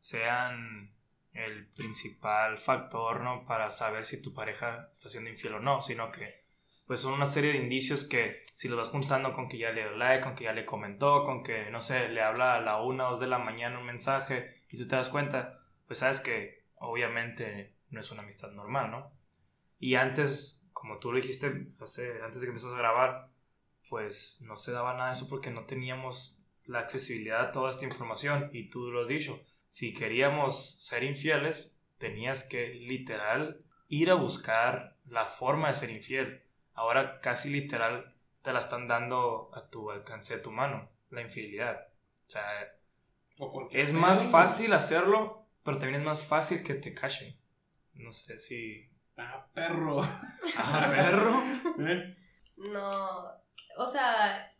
sean 0.00 0.92
el 1.32 1.66
principal 1.68 2.58
factor, 2.58 3.20
¿no? 3.20 3.44
Para 3.46 3.70
saber 3.70 4.06
si 4.06 4.20
tu 4.22 4.34
pareja 4.34 4.88
está 4.92 5.08
siendo 5.10 5.30
infiel 5.30 5.54
o 5.54 5.60
no, 5.60 5.80
sino 5.82 6.10
que 6.10 6.42
pues 6.86 7.00
son 7.00 7.14
una 7.14 7.26
serie 7.26 7.52
de 7.52 7.58
indicios 7.58 8.04
que 8.04 8.44
si 8.54 8.68
los 8.68 8.76
vas 8.78 8.88
juntando 8.88 9.32
con 9.32 9.48
que 9.48 9.58
ya 9.58 9.70
le 9.70 9.82
dio 9.82 9.92
like, 9.96 10.22
con 10.24 10.34
que 10.34 10.44
ya 10.44 10.52
le 10.52 10.64
comentó, 10.66 11.24
con 11.24 11.42
que, 11.42 11.70
no 11.70 11.80
sé, 11.80 12.08
le 12.08 12.22
habla 12.22 12.56
a 12.56 12.60
la 12.60 12.80
una 12.82 13.06
o 13.08 13.10
dos 13.12 13.20
de 13.20 13.26
la 13.28 13.38
mañana 13.38 13.78
un 13.78 13.86
mensaje 13.86 14.62
y 14.70 14.76
tú 14.78 14.86
te 14.88 14.96
das 14.96 15.08
cuenta, 15.08 15.60
pues 15.86 16.00
sabes 16.00 16.20
que 16.20 16.64
obviamente 16.76 17.76
no 17.90 18.00
es 18.00 18.10
una 18.10 18.22
amistad 18.22 18.50
normal, 18.52 18.90
¿no? 18.90 19.12
Y 19.78 19.94
antes, 19.96 20.62
como 20.72 20.98
tú 20.98 21.12
lo 21.12 21.18
dijiste 21.18 21.68
hace- 21.80 22.22
antes 22.22 22.40
de 22.40 22.46
que 22.46 22.50
empezás 22.50 22.74
a 22.74 22.78
grabar, 22.78 23.30
pues 23.90 24.40
no 24.42 24.56
se 24.56 24.72
daba 24.72 24.94
nada 24.94 25.08
de 25.08 25.12
eso 25.14 25.28
porque 25.28 25.50
no 25.50 25.64
teníamos 25.66 26.43
la 26.66 26.80
accesibilidad 26.80 27.40
a 27.42 27.52
toda 27.52 27.70
esta 27.70 27.84
información 27.84 28.50
y 28.52 28.70
tú 28.70 28.90
lo 28.90 29.02
has 29.02 29.08
dicho, 29.08 29.40
si 29.68 29.92
queríamos 29.92 30.82
ser 30.82 31.04
infieles, 31.04 31.76
tenías 31.98 32.44
que 32.44 32.68
literal 32.68 33.64
ir 33.88 34.10
a 34.10 34.14
buscar 34.14 34.96
la 35.06 35.26
forma 35.26 35.68
de 35.68 35.74
ser 35.74 35.90
infiel. 35.90 36.42
Ahora 36.74 37.20
casi 37.20 37.50
literal 37.50 38.14
te 38.42 38.52
la 38.52 38.60
están 38.60 38.88
dando 38.88 39.50
a 39.54 39.68
tu 39.68 39.90
alcance 39.90 40.36
de 40.36 40.42
tu 40.42 40.50
mano, 40.50 40.90
la 41.10 41.22
infidelidad. 41.22 41.88
O 42.26 42.30
sea, 42.30 42.44
O 43.38 43.68
es 43.70 43.92
más 43.92 44.22
fácil 44.22 44.72
hacerlo, 44.72 45.46
pero 45.62 45.78
también 45.78 46.00
es 46.00 46.06
más 46.06 46.24
fácil 46.24 46.62
que 46.62 46.74
te 46.74 46.94
cachen. 46.94 47.36
No 47.94 48.12
sé 48.12 48.38
si... 48.38 48.90
Ah, 49.16 49.46
perro. 49.54 50.02
Ah, 50.56 50.88
perro. 50.94 51.42
¿Eh? 51.88 52.16
No, 52.56 53.24
o 53.76 53.86
sea, 53.86 54.54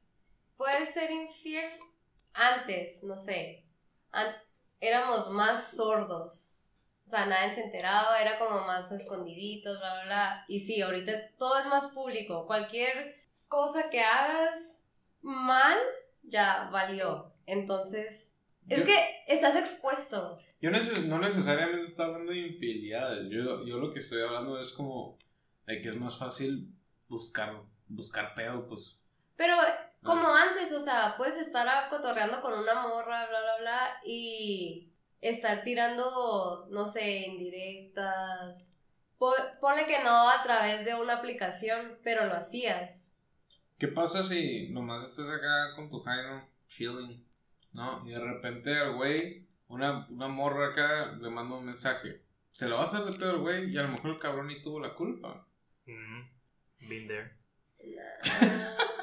puedes 0.56 0.92
ser 0.92 1.10
infiel 1.10 1.70
antes, 2.34 3.02
no 3.04 3.16
sé. 3.16 3.64
An- 4.10 4.34
éramos 4.80 5.30
más 5.30 5.76
sordos. 5.76 6.50
O 7.06 7.08
sea, 7.08 7.26
nadie 7.26 7.50
se 7.50 7.64
enteraba, 7.64 8.20
era 8.20 8.38
como 8.38 8.60
más 8.66 8.90
escondiditos, 8.92 9.78
bla, 9.78 9.94
bla, 9.94 10.04
bla. 10.04 10.44
Y 10.48 10.58
sí, 10.60 10.80
ahorita 10.80 11.12
es- 11.12 11.36
todo 11.36 11.58
es 11.58 11.66
más 11.66 11.86
público. 11.88 12.46
Cualquier 12.46 13.14
cosa 13.48 13.90
que 13.90 14.00
hagas 14.02 14.84
mal, 15.20 15.78
ya 16.22 16.68
valió. 16.72 17.32
Entonces, 17.46 18.38
es 18.68 18.82
que 18.84 18.96
estás 19.28 19.56
expuesto. 19.56 20.38
Yo 20.60 20.70
no 20.70 21.18
necesariamente 21.18 21.86
estoy 21.86 22.06
hablando 22.06 22.32
de 22.32 22.38
infidelidades. 22.38 23.28
Yo, 23.30 23.64
yo 23.66 23.76
lo 23.78 23.92
que 23.92 24.00
estoy 24.00 24.22
hablando 24.22 24.58
es 24.58 24.70
como 24.72 25.18
de 25.66 25.80
que 25.82 25.90
es 25.90 25.96
más 25.96 26.16
fácil 26.18 26.72
buscar, 27.08 27.54
buscar 27.86 28.34
pedo, 28.34 28.66
pues. 28.66 28.98
Pero 29.36 29.56
como 30.02 30.20
Pues- 30.22 30.34
antes, 30.48 30.72
o 30.72 30.80
sea, 30.80 31.14
puedes 31.16 31.36
estar 31.36 31.88
cotorreando 31.88 32.40
con 32.40 32.54
una 32.58 32.74
morra, 32.82 33.26
bla, 33.26 33.40
bla, 33.40 33.56
bla, 33.60 34.00
y 34.04 34.92
estar 35.20 35.62
tirando, 35.64 36.66
no 36.70 36.84
sé, 36.84 37.26
indirectas. 37.26 38.80
Po- 39.18 39.34
Ponle 39.60 39.86
que 39.86 40.02
no 40.02 40.28
a 40.30 40.42
través 40.42 40.84
de 40.84 40.94
una 40.94 41.14
aplicación, 41.18 41.98
pero 42.02 42.26
lo 42.26 42.34
hacías. 42.34 43.22
¿Qué 43.78 43.88
pasa 43.88 44.22
si 44.22 44.68
nomás 44.70 45.04
estás 45.04 45.28
acá 45.30 45.74
con 45.74 45.90
tu 45.90 46.00
Jaino, 46.02 46.48
chilling, 46.68 47.26
¿no? 47.72 48.06
Y 48.06 48.12
de 48.12 48.20
repente 48.20 48.78
al 48.78 48.94
güey, 48.94 49.46
una, 49.68 50.06
una 50.10 50.28
morra 50.28 50.68
acá 50.68 51.12
le 51.20 51.28
manda 51.30 51.56
un 51.56 51.64
mensaje. 51.66 52.22
Se 52.52 52.68
lo 52.68 52.76
va 52.76 52.82
a 52.82 52.84
hacer 52.84 53.00
al 53.02 53.38
güey 53.38 53.70
y 53.70 53.78
a 53.78 53.82
lo 53.82 53.88
mejor 53.88 54.10
el 54.12 54.18
cabrón 54.18 54.46
ni 54.46 54.62
tuvo 54.62 54.78
la 54.80 54.94
culpa. 54.94 55.46
Mm, 55.86 56.88
been 56.88 57.08
there. 57.08 57.36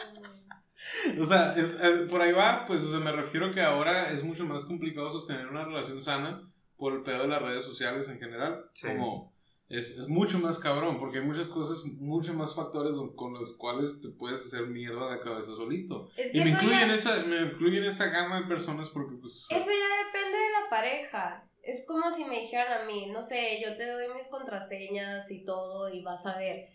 O 1.19 1.25
sea, 1.25 1.53
es, 1.53 1.79
es- 1.79 2.09
por 2.09 2.21
ahí 2.21 2.31
va, 2.31 2.65
pues, 2.67 2.83
o 2.83 2.91
sea, 2.91 2.99
me 2.99 3.11
refiero 3.11 3.51
que 3.53 3.61
ahora 3.61 4.11
es 4.11 4.23
mucho 4.23 4.45
más 4.45 4.65
complicado 4.65 5.09
sostener 5.09 5.47
una 5.47 5.65
relación 5.65 6.01
sana 6.01 6.47
por 6.77 6.93
el 6.93 7.03
pedo 7.03 7.21
de 7.23 7.27
las 7.27 7.41
redes 7.41 7.63
sociales 7.63 8.09
en 8.09 8.19
general. 8.19 8.65
Sí. 8.73 8.87
Como 8.87 9.31
es, 9.69 9.91
es 9.97 10.07
mucho 10.09 10.37
más 10.39 10.59
cabrón, 10.59 10.99
porque 10.99 11.19
hay 11.19 11.23
muchas 11.25 11.47
cosas, 11.47 11.83
muchos 11.85 12.35
más 12.35 12.53
factores 12.55 12.95
con 13.15 13.33
los 13.33 13.55
cuales 13.57 14.01
te 14.01 14.09
puedes 14.09 14.45
hacer 14.45 14.67
mierda 14.67 15.09
de 15.11 15.21
cabeza 15.21 15.53
solito. 15.55 16.09
Es 16.17 16.31
que 16.31 16.39
Y 16.39 16.41
me 16.43 16.49
eso 16.51 16.59
incluyen, 16.61 16.87
ya, 16.89 16.93
esa, 16.95 17.23
me 17.23 17.41
incluyen 17.43 17.83
esa 17.85 18.07
gama 18.07 18.41
de 18.41 18.47
personas 18.47 18.89
porque, 18.89 19.15
pues. 19.15 19.45
eso 19.49 19.69
ya 19.69 20.05
depende 20.05 20.37
de 20.37 20.51
la 20.61 20.69
pareja. 20.69 21.47
Es 21.63 21.85
como 21.87 22.11
si 22.11 22.25
me 22.25 22.41
dijeran 22.41 22.81
a 22.81 22.85
mí, 22.85 23.05
no 23.11 23.21
sé, 23.23 23.61
yo 23.63 23.77
te 23.77 23.87
doy 23.89 24.05
mis 24.15 24.27
contraseñas 24.27 25.29
y 25.31 25.45
todo 25.45 25.87
y 25.93 26.01
vas 26.01 26.25
a 26.25 26.37
ver. 26.37 26.67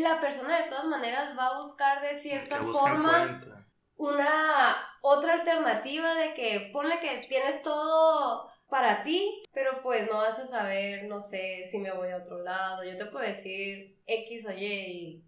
La 0.00 0.20
persona 0.20 0.62
de 0.62 0.68
todas 0.70 0.86
maneras 0.86 1.36
va 1.38 1.48
a 1.48 1.58
buscar 1.58 2.00
de 2.02 2.14
cierta 2.14 2.62
forma 2.62 3.18
cuenta. 3.40 3.61
Una 4.02 4.76
otra 5.00 5.34
alternativa 5.34 6.14
de 6.14 6.34
que 6.34 6.70
ponle 6.72 6.98
que 7.00 7.24
tienes 7.28 7.62
todo 7.62 8.50
para 8.68 9.02
ti, 9.04 9.42
pero 9.52 9.80
pues 9.82 10.08
no 10.10 10.18
vas 10.18 10.38
a 10.38 10.46
saber, 10.46 11.04
no 11.04 11.20
sé, 11.20 11.64
si 11.64 11.78
me 11.78 11.92
voy 11.92 12.10
a 12.10 12.16
otro 12.16 12.42
lado. 12.42 12.82
Yo 12.84 12.96
te 12.96 13.06
puedo 13.06 13.24
decir 13.24 13.96
X 14.06 14.46
o 14.46 14.52
Y 14.52 14.64
y 14.66 15.24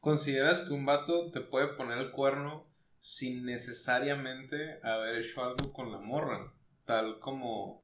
¿Consideras 0.00 0.62
que 0.62 0.72
un 0.74 0.84
vato 0.84 1.30
te 1.30 1.40
puede 1.40 1.68
poner 1.68 1.98
el 1.98 2.10
cuerno 2.10 2.66
sin 3.00 3.44
necesariamente 3.44 4.80
haber 4.82 5.16
hecho 5.18 5.42
algo 5.42 5.72
con 5.72 5.90
la 5.90 5.98
morra? 5.98 6.52
Tal 6.84 7.18
como. 7.20 7.82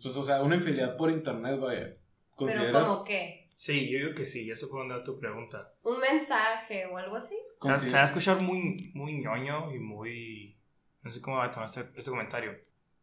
Pues, 0.00 0.16
o 0.16 0.24
sea, 0.24 0.42
una 0.42 0.56
infidelidad 0.56 0.96
por 0.96 1.10
internet, 1.10 1.58
vaya. 1.58 1.80
pero 1.80 1.98
¿Consideras, 2.36 2.82
Ah, 2.82 2.86
como 2.86 3.04
que 3.04 3.42
Sí, 3.54 3.90
yo 3.90 3.98
digo 3.98 4.14
que 4.14 4.26
sí, 4.26 4.46
ya 4.46 4.54
por 4.68 4.80
dónde 4.80 4.96
va 4.96 5.04
tu 5.04 5.18
pregunta. 5.18 5.72
un 5.82 5.98
mensaje 5.98 6.86
o 6.86 6.96
algo 6.96 7.16
así. 7.16 7.36
Se 7.76 7.92
va 7.92 8.02
a 8.02 8.04
escuchar 8.04 8.40
muy, 8.40 8.90
muy 8.94 9.18
ñoño 9.18 9.72
y 9.72 9.78
muy... 9.78 10.56
No 11.02 11.10
sé 11.10 11.20
cómo 11.20 11.38
va 11.38 11.46
a 11.46 11.50
tomar 11.50 11.66
este, 11.66 11.88
este 11.96 12.10
comentario. 12.10 12.52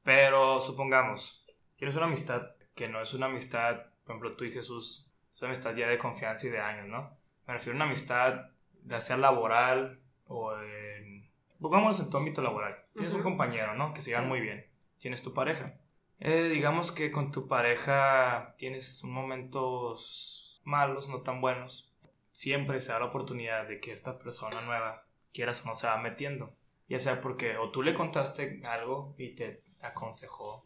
Pero 0.03 0.61
supongamos, 0.61 1.45
tienes 1.75 1.95
una 1.95 2.05
amistad 2.05 2.51
que 2.75 2.87
no 2.87 3.01
es 3.01 3.13
una 3.13 3.25
amistad, 3.27 3.87
por 4.03 4.15
ejemplo, 4.15 4.35
tú 4.35 4.45
y 4.45 4.51
Jesús, 4.51 5.11
es 5.35 5.41
una 5.41 5.51
amistad 5.51 5.75
ya 5.75 5.87
de 5.87 5.97
confianza 5.97 6.47
y 6.47 6.49
de 6.49 6.59
años, 6.59 6.87
¿no? 6.87 7.17
Me 7.47 7.53
refiero 7.53 7.73
a 7.73 7.77
una 7.77 7.85
amistad, 7.85 8.51
ya 8.85 8.99
sea 8.99 9.17
laboral 9.17 9.99
o 10.27 10.57
en... 10.57 11.29
Pongámonos 11.59 11.99
en 11.99 12.09
tu 12.09 12.17
ámbito 12.17 12.41
laboral. 12.41 12.75
Tienes 12.93 13.13
un 13.13 13.19
Ujú. 13.19 13.29
compañero, 13.29 13.75
¿no? 13.75 13.93
Que 13.93 14.01
se 14.01 14.11
llevan 14.11 14.29
muy 14.29 14.39
bien. 14.39 14.65
Tienes 14.97 15.21
tu 15.21 15.33
pareja. 15.33 15.75
Eh, 16.19 16.49
digamos 16.49 16.91
que 16.91 17.11
con 17.11 17.31
tu 17.31 17.47
pareja 17.47 18.55
tienes 18.57 19.03
momentos 19.03 20.61
malos, 20.63 21.09
no 21.09 21.21
tan 21.21 21.41
buenos. 21.41 21.88
Siempre 22.31 22.79
se 22.79 22.91
da 22.91 22.99
la 22.99 23.05
oportunidad 23.05 23.67
de 23.67 23.79
que 23.79 23.91
esta 23.91 24.17
persona 24.17 24.61
nueva, 24.61 25.05
quieras 25.33 25.65
o 25.65 25.69
no, 25.69 25.75
se 25.75 25.87
va 25.87 25.97
metiendo. 25.97 26.53
Ya 26.87 26.99
sea 26.99 27.21
porque 27.21 27.57
o 27.57 27.69
tú 27.69 27.83
le 27.83 27.93
contaste 27.93 28.61
algo 28.65 29.13
y 29.17 29.35
te 29.35 29.61
aconsejó, 29.81 30.65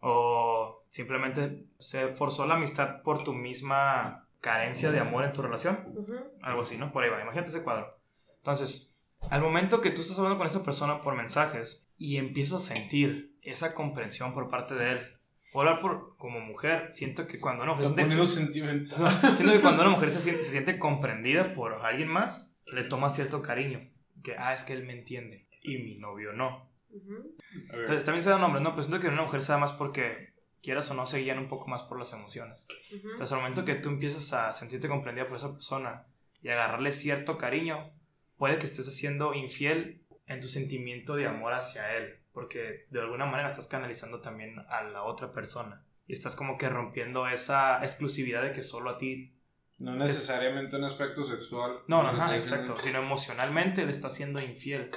o 0.00 0.84
simplemente 0.88 1.64
se 1.78 2.08
forzó 2.08 2.46
la 2.46 2.54
amistad 2.54 3.02
por 3.02 3.22
tu 3.22 3.34
misma 3.34 4.28
carencia 4.40 4.90
de 4.90 5.00
amor 5.00 5.24
en 5.24 5.32
tu 5.32 5.42
relación. 5.42 5.94
Algo 6.42 6.62
así, 6.62 6.78
¿no? 6.78 6.92
Por 6.92 7.02
ahí 7.02 7.10
va, 7.10 7.20
imagínate 7.20 7.50
ese 7.50 7.64
cuadro. 7.64 7.98
Entonces, 8.38 8.94
al 9.30 9.40
momento 9.40 9.80
que 9.80 9.90
tú 9.90 10.00
estás 10.00 10.18
hablando 10.18 10.38
con 10.38 10.46
esa 10.46 10.62
persona 10.62 11.02
por 11.02 11.14
mensajes 11.14 11.86
y 11.98 12.18
empiezas 12.18 12.62
a 12.62 12.74
sentir 12.74 13.36
esa 13.42 13.74
comprensión 13.74 14.32
por 14.32 14.48
parte 14.48 14.74
de 14.74 14.92
él, 14.92 15.15
hablar 15.54 15.80
por, 15.80 16.16
como 16.16 16.40
mujer, 16.40 16.90
siento 16.92 17.26
que 17.26 17.38
cuando 17.40 17.62
una 17.64 17.74
mujer 17.74 17.86
se 17.88 17.94
siente- 17.94 18.26
sentimental. 18.26 19.36
siento 19.36 19.52
que 19.54 19.60
cuando 19.60 19.82
una 19.82 19.90
mujer 19.92 20.10
se 20.10 20.20
siente, 20.20 20.44
se 20.44 20.50
siente 20.50 20.78
comprendida 20.80 21.54
por 21.54 21.74
alguien 21.84 22.08
más, 22.08 22.54
le 22.66 22.84
toma 22.84 23.10
cierto 23.10 23.42
cariño. 23.42 23.88
Que, 24.22 24.36
ah, 24.36 24.52
es 24.54 24.64
que 24.64 24.72
él 24.72 24.84
me 24.84 24.92
entiende 24.92 25.46
y 25.62 25.78
mi 25.78 25.96
novio 25.98 26.32
no. 26.32 26.68
Ujú. 26.90 27.36
Entonces, 27.70 28.04
también 28.04 28.22
se 28.22 28.30
dan 28.30 28.40
nombres, 28.40 28.62
¿no? 28.62 28.70
Pero 28.70 28.82
siento 28.82 29.00
que 29.00 29.08
una 29.08 29.22
mujer 29.22 29.42
se 29.42 29.52
da 29.52 29.58
más 29.58 29.72
porque, 29.72 30.32
quieras 30.62 30.90
o 30.90 30.94
no, 30.94 31.06
se 31.06 31.18
guían 31.18 31.38
un 31.38 31.48
poco 31.48 31.68
más 31.68 31.82
por 31.84 31.98
las 31.98 32.12
emociones. 32.12 32.66
Ujú. 32.88 33.10
Entonces, 33.10 33.32
al 33.32 33.38
momento 33.38 33.64
que 33.64 33.74
tú 33.76 33.88
empiezas 33.88 34.32
a 34.32 34.52
sentirte 34.52 34.88
comprendida 34.88 35.28
por 35.28 35.36
esa 35.36 35.52
persona 35.52 36.06
y 36.42 36.48
agarrarle 36.48 36.90
cierto 36.92 37.38
cariño, 37.38 37.92
puede 38.36 38.58
que 38.58 38.66
estés 38.66 38.88
haciendo 38.88 39.32
infiel 39.34 40.02
en 40.26 40.40
tu 40.40 40.48
sentimiento 40.48 41.14
de 41.14 41.26
amor 41.26 41.52
hacia 41.54 41.96
él, 41.96 42.18
porque 42.36 42.84
de 42.90 43.00
alguna 43.00 43.24
manera 43.24 43.48
estás 43.48 43.66
canalizando 43.66 44.20
también 44.20 44.58
a 44.68 44.82
la 44.82 45.04
otra 45.04 45.32
persona 45.32 45.82
y 46.06 46.12
estás 46.12 46.36
como 46.36 46.58
que 46.58 46.68
rompiendo 46.68 47.26
esa 47.26 47.80
exclusividad 47.80 48.42
de 48.42 48.52
que 48.52 48.60
solo 48.60 48.90
a 48.90 48.98
ti. 48.98 49.40
No 49.78 49.94
necesariamente 49.94 50.76
un 50.76 50.84
aspecto 50.84 51.24
sexual. 51.24 51.78
No, 51.88 52.02
no, 52.02 52.10
ajá, 52.10 52.36
exacto, 52.36 52.76
sino 52.76 52.98
emocionalmente 52.98 53.86
le 53.86 53.90
estás 53.90 54.14
siendo 54.14 54.38
infiel, 54.42 54.90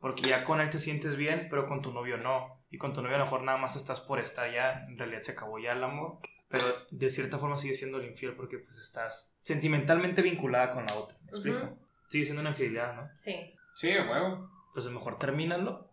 porque 0.00 0.22
ya 0.22 0.44
con 0.44 0.62
él 0.62 0.70
te 0.70 0.78
sientes 0.78 1.18
bien, 1.18 1.48
pero 1.50 1.68
con 1.68 1.82
tu 1.82 1.92
novio 1.92 2.16
no. 2.16 2.64
Y 2.70 2.78
con 2.78 2.94
tu 2.94 3.02
novio 3.02 3.16
a 3.16 3.18
lo 3.18 3.24
mejor 3.26 3.42
nada 3.42 3.58
más 3.58 3.76
estás 3.76 4.00
por 4.00 4.18
estar 4.18 4.50
ya, 4.50 4.86
en 4.88 4.96
realidad 4.96 5.20
se 5.20 5.32
acabó 5.32 5.58
ya 5.58 5.72
el 5.72 5.84
amor, 5.84 6.20
pero 6.48 6.64
de 6.90 7.10
cierta 7.10 7.38
forma 7.38 7.58
sigue 7.58 7.74
siendo 7.74 7.98
el 7.98 8.06
infiel 8.06 8.34
porque 8.34 8.56
pues 8.56 8.78
estás 8.78 9.36
sentimentalmente 9.42 10.22
vinculada 10.22 10.70
con 10.70 10.86
la 10.86 10.94
otra. 10.94 11.18
¿Me 11.26 11.32
explico? 11.32 11.58
Ujú. 11.58 11.78
Sigue 12.08 12.24
siendo 12.24 12.40
una 12.40 12.50
infidelidad, 12.50 12.96
¿no? 12.96 13.10
Sí. 13.14 13.54
Sí, 13.74 13.92
a 13.92 14.10
huevo. 14.10 14.50
Pues 14.72 14.86
mejor 14.86 15.18
termínalo 15.18 15.87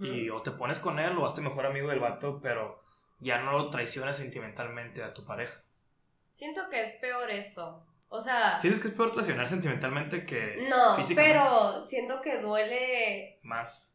Y 0.00 0.30
o 0.30 0.42
te 0.42 0.50
pones 0.52 0.78
con 0.80 0.98
él 0.98 1.16
o 1.18 1.26
hazte 1.26 1.40
mejor 1.40 1.66
amigo 1.66 1.88
del 1.88 2.00
vato, 2.00 2.40
pero 2.42 2.82
ya 3.20 3.38
no 3.40 3.52
lo 3.52 3.70
traiciones 3.70 4.16
sentimentalmente 4.16 5.02
a 5.02 5.12
tu 5.14 5.24
pareja. 5.24 5.60
Siento 6.32 6.68
que 6.70 6.82
es 6.82 6.92
peor 6.94 7.30
eso. 7.30 7.84
O 8.08 8.20
sea, 8.20 8.60
¿Sientes 8.60 8.80
que 8.80 8.88
es 8.88 8.94
peor 8.94 9.10
traicionar 9.12 9.48
sentimentalmente 9.48 10.24
que 10.24 10.56
no, 10.68 10.96
pero 11.16 11.80
siento 11.82 12.20
que 12.20 12.40
duele. 12.40 13.38
más? 13.42 13.92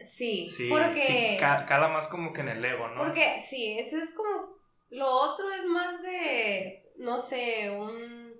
Sí, 0.00 0.44
Sí, 0.44 0.68
porque. 0.68 1.00
sí, 1.06 1.36
ca- 1.38 1.64
cala 1.64 1.88
más 1.88 2.08
como 2.08 2.32
que 2.32 2.40
en 2.42 2.48
el 2.48 2.64
ego, 2.64 2.88
¿no? 2.88 2.98
Porque 3.02 3.40
sí, 3.40 3.78
eso 3.78 3.96
es 3.98 4.12
como. 4.14 4.56
Lo 4.90 5.08
otro 5.08 5.50
es 5.52 5.64
más 5.66 6.02
de. 6.02 6.84
No 6.98 7.18
sé, 7.18 7.70
un. 7.70 8.34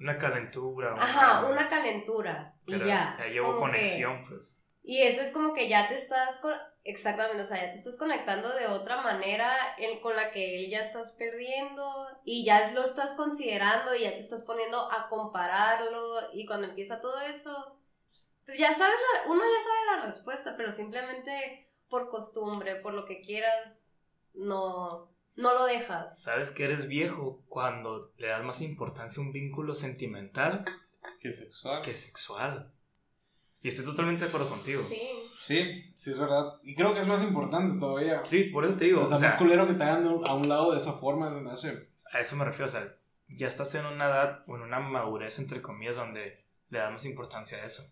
Una 0.00 0.18
calentura. 0.18 0.94
Ajá, 0.98 1.46
una 1.46 1.68
calentura. 1.68 2.54
Y 2.66 2.78
ya. 2.78 3.16
Ya 3.18 3.26
llevo 3.26 3.54
que- 3.54 3.60
conexión, 3.60 4.24
pues. 4.28 4.60
Y 4.88 5.02
eso 5.02 5.20
es 5.20 5.32
como 5.32 5.52
que 5.52 5.68
ya 5.68 5.88
te 5.88 5.96
estás. 5.96 6.36
con- 6.38 6.54
Exactamente, 6.84 7.42
o 7.42 7.44
sea, 7.46 7.56
ya 7.66 7.72
te 7.72 7.78
estás 7.78 7.96
conectando 7.96 8.48
de 8.54 8.68
otra 8.68 9.02
manera 9.02 9.52
en- 9.76 9.98
con 10.00 10.14
la 10.14 10.30
que 10.30 10.54
él 10.54 10.70
ya 10.70 10.78
estás 10.78 11.16
perdiendo 11.18 11.82
y 12.24 12.44
ya 12.44 12.70
lo 12.70 12.84
estás 12.84 13.14
considerando 13.16 13.92
y 13.96 14.02
ya 14.02 14.10
te 14.12 14.20
estás 14.20 14.44
poniendo 14.44 14.78
a 14.92 15.08
compararlo 15.08 16.32
y 16.32 16.46
cuando 16.46 16.68
empieza 16.68 17.00
todo 17.00 17.18
eso, 17.22 17.80
pues 18.44 18.56
ya 18.56 18.72
sabes, 18.72 18.94
la- 19.14 19.32
uno 19.32 19.42
ya 19.42 19.64
sabe 19.64 19.96
la 19.98 20.06
respuesta, 20.06 20.54
pero 20.56 20.70
simplemente 20.70 21.68
por 21.88 22.08
costumbre, 22.08 22.76
por 22.76 22.94
lo 22.94 23.04
que 23.04 23.20
quieras, 23.20 23.88
no, 24.34 25.12
no 25.34 25.54
lo 25.54 25.64
dejas. 25.64 26.22
Sabes 26.22 26.52
que 26.52 26.64
eres 26.66 26.86
viejo 26.86 27.42
cuando 27.48 28.12
le 28.18 28.28
das 28.28 28.44
más 28.44 28.60
importancia 28.62 29.20
a 29.20 29.26
un 29.26 29.32
vínculo 29.32 29.74
sentimental 29.74 30.64
Que 31.20 31.32
sexual. 31.32 31.82
que 31.82 31.96
sexual. 31.96 32.72
Y 33.62 33.68
estoy 33.68 33.84
totalmente 33.84 34.22
de 34.22 34.28
acuerdo 34.28 34.48
contigo. 34.48 34.82
Sí. 34.82 35.00
Sí, 35.36 35.92
sí 35.94 36.10
es 36.10 36.18
verdad. 36.18 36.54
Y 36.62 36.74
creo 36.74 36.92
que 36.94 37.00
es 37.00 37.06
más 37.06 37.22
importante 37.22 37.78
todavía. 37.78 38.24
Sí, 38.24 38.44
por 38.44 38.64
eso 38.64 38.74
te 38.76 38.84
O 38.84 38.88
digo. 38.88 38.96
sea, 38.98 39.04
está 39.04 39.16
o 39.16 39.18
sea, 39.20 39.28
más 39.30 39.38
culero 39.38 39.66
que 39.66 39.74
te 39.74 39.82
hagan 39.84 40.04
a 40.26 40.34
un 40.34 40.48
lado 40.48 40.72
de 40.72 40.78
esa 40.78 40.92
forma, 40.92 41.30
se 41.30 41.40
me 41.40 41.50
hace. 41.52 41.88
a 42.12 42.20
eso 42.20 42.36
me 42.36 42.44
refiero. 42.44 42.66
O 42.66 42.68
sea, 42.68 42.94
ya 43.28 43.48
estás 43.48 43.74
en 43.74 43.86
una 43.86 44.06
edad 44.06 44.44
o 44.46 44.56
en 44.56 44.62
una 44.62 44.78
madurez, 44.80 45.38
entre 45.38 45.62
comillas, 45.62 45.96
donde 45.96 46.44
le 46.70 46.78
das 46.78 46.90
más 46.92 47.04
importancia 47.04 47.58
a 47.58 47.64
eso. 47.66 47.88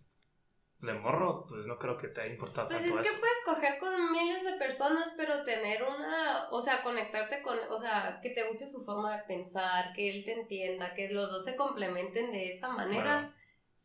De 0.81 0.93
morro, 0.93 1.47
pues 1.49 1.67
no 1.67 1.79
creo 1.79 1.97
que 1.97 2.09
te 2.09 2.21
haya 2.21 2.33
importado 2.33 2.69
Pues 2.69 2.81
tanto 2.81 2.97
es 3.01 3.03
que 3.03 3.09
eso. 3.09 3.21
puedes 3.21 3.39
coger 3.47 3.79
con 3.79 4.13
miles 4.13 4.45
de 4.45 4.53
personas, 4.59 5.15
pero 5.17 5.43
tener 5.45 5.83
una, 5.83 6.49
o 6.51 6.61
sea, 6.61 6.83
conectarte 6.83 7.41
con, 7.43 7.57
o 7.71 7.79
sea, 7.79 8.19
que 8.23 8.31
te 8.31 8.47
guste 8.49 8.67
su 8.67 8.85
forma 8.85 9.17
de 9.17 9.23
pensar, 9.25 9.93
que 9.95 10.11
él 10.11 10.25
te 10.25 10.33
entienda, 10.41 10.93
que 10.95 11.09
los 11.11 11.31
dos 11.31 11.45
se 11.45 11.57
complementen 11.57 12.33
de 12.33 12.51
esa 12.51 12.69
manera, 12.69 13.15
Bueno. 13.21 13.44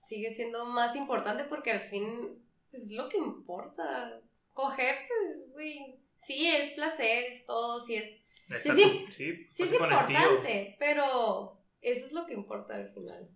Sigue 0.09 0.33
siendo 0.33 0.65
más 0.65 0.95
importante 0.95 1.43
porque 1.45 1.71
al 1.71 1.89
fin, 1.89 2.43
pues 2.71 2.83
es 2.83 2.91
lo 2.91 3.07
que 3.09 3.17
importa. 3.17 4.19
Coger, 4.53 4.95
pues, 5.07 5.51
güey, 5.53 5.99
sí 6.17 6.47
es 6.47 6.69
placer, 6.71 7.25
es 7.25 7.45
todo, 7.45 7.79
sí 7.79 7.95
es, 7.95 8.25
Está 8.49 8.73
sí, 8.75 8.81
tu- 9.05 9.11
sí, 9.11 9.47
sí 9.51 9.63
es 9.63 9.69
tío. 9.69 9.73
importante, 9.79 10.75
pero 10.79 11.61
eso 11.81 12.05
es 12.07 12.11
lo 12.13 12.25
que 12.25 12.33
importa 12.33 12.75
al 12.75 12.89
final. 12.91 13.29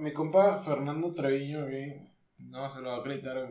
Mi 0.00 0.12
compa 0.12 0.58
Fernando 0.62 1.12
Treviño. 1.12 1.66
No 2.38 2.70
se 2.70 2.80
lo 2.80 2.90
va 2.90 2.96
a 2.96 3.00
acreditar. 3.00 3.50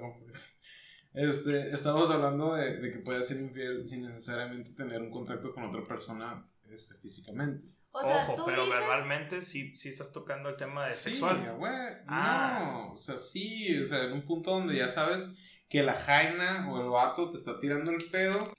Este, 1.13 1.73
estamos 1.73 2.09
hablando 2.11 2.55
de, 2.55 2.77
de 2.77 2.91
que 2.91 2.99
puedes 2.99 3.27
ser 3.27 3.41
infiel 3.41 3.87
sin 3.87 4.03
necesariamente 4.07 4.71
tener 4.73 5.01
un 5.01 5.09
contacto 5.11 5.53
con 5.53 5.65
otra 5.65 5.83
persona 5.83 6.47
este, 6.71 6.95
físicamente. 6.95 7.65
O 7.91 8.03
sea, 8.03 8.17
Ojo, 8.17 8.35
tú 8.35 8.43
pero 8.45 8.65
dices, 8.65 8.79
verbalmente 8.79 9.41
sí, 9.41 9.75
sí 9.75 9.89
estás 9.89 10.11
tocando 10.11 10.49
el 10.49 10.55
tema 10.55 10.85
de 10.85 10.91
Sí, 10.93 11.09
sexual. 11.09 11.55
güey. 11.57 11.73
Ah. 12.07 12.59
No, 12.87 12.93
o 12.93 12.97
sea, 12.97 13.17
sí, 13.17 13.79
o 13.81 13.85
sea, 13.85 14.03
en 14.03 14.13
un 14.13 14.25
punto 14.25 14.51
donde 14.51 14.75
ya 14.75 14.89
sabes 14.89 15.31
que 15.67 15.81
la 15.83 15.95
jaina 15.95 16.71
o 16.71 16.81
el 16.81 16.89
vato 16.89 17.29
te 17.31 17.37
está 17.37 17.59
tirando 17.59 17.91
el 17.91 18.03
pedo, 18.11 18.53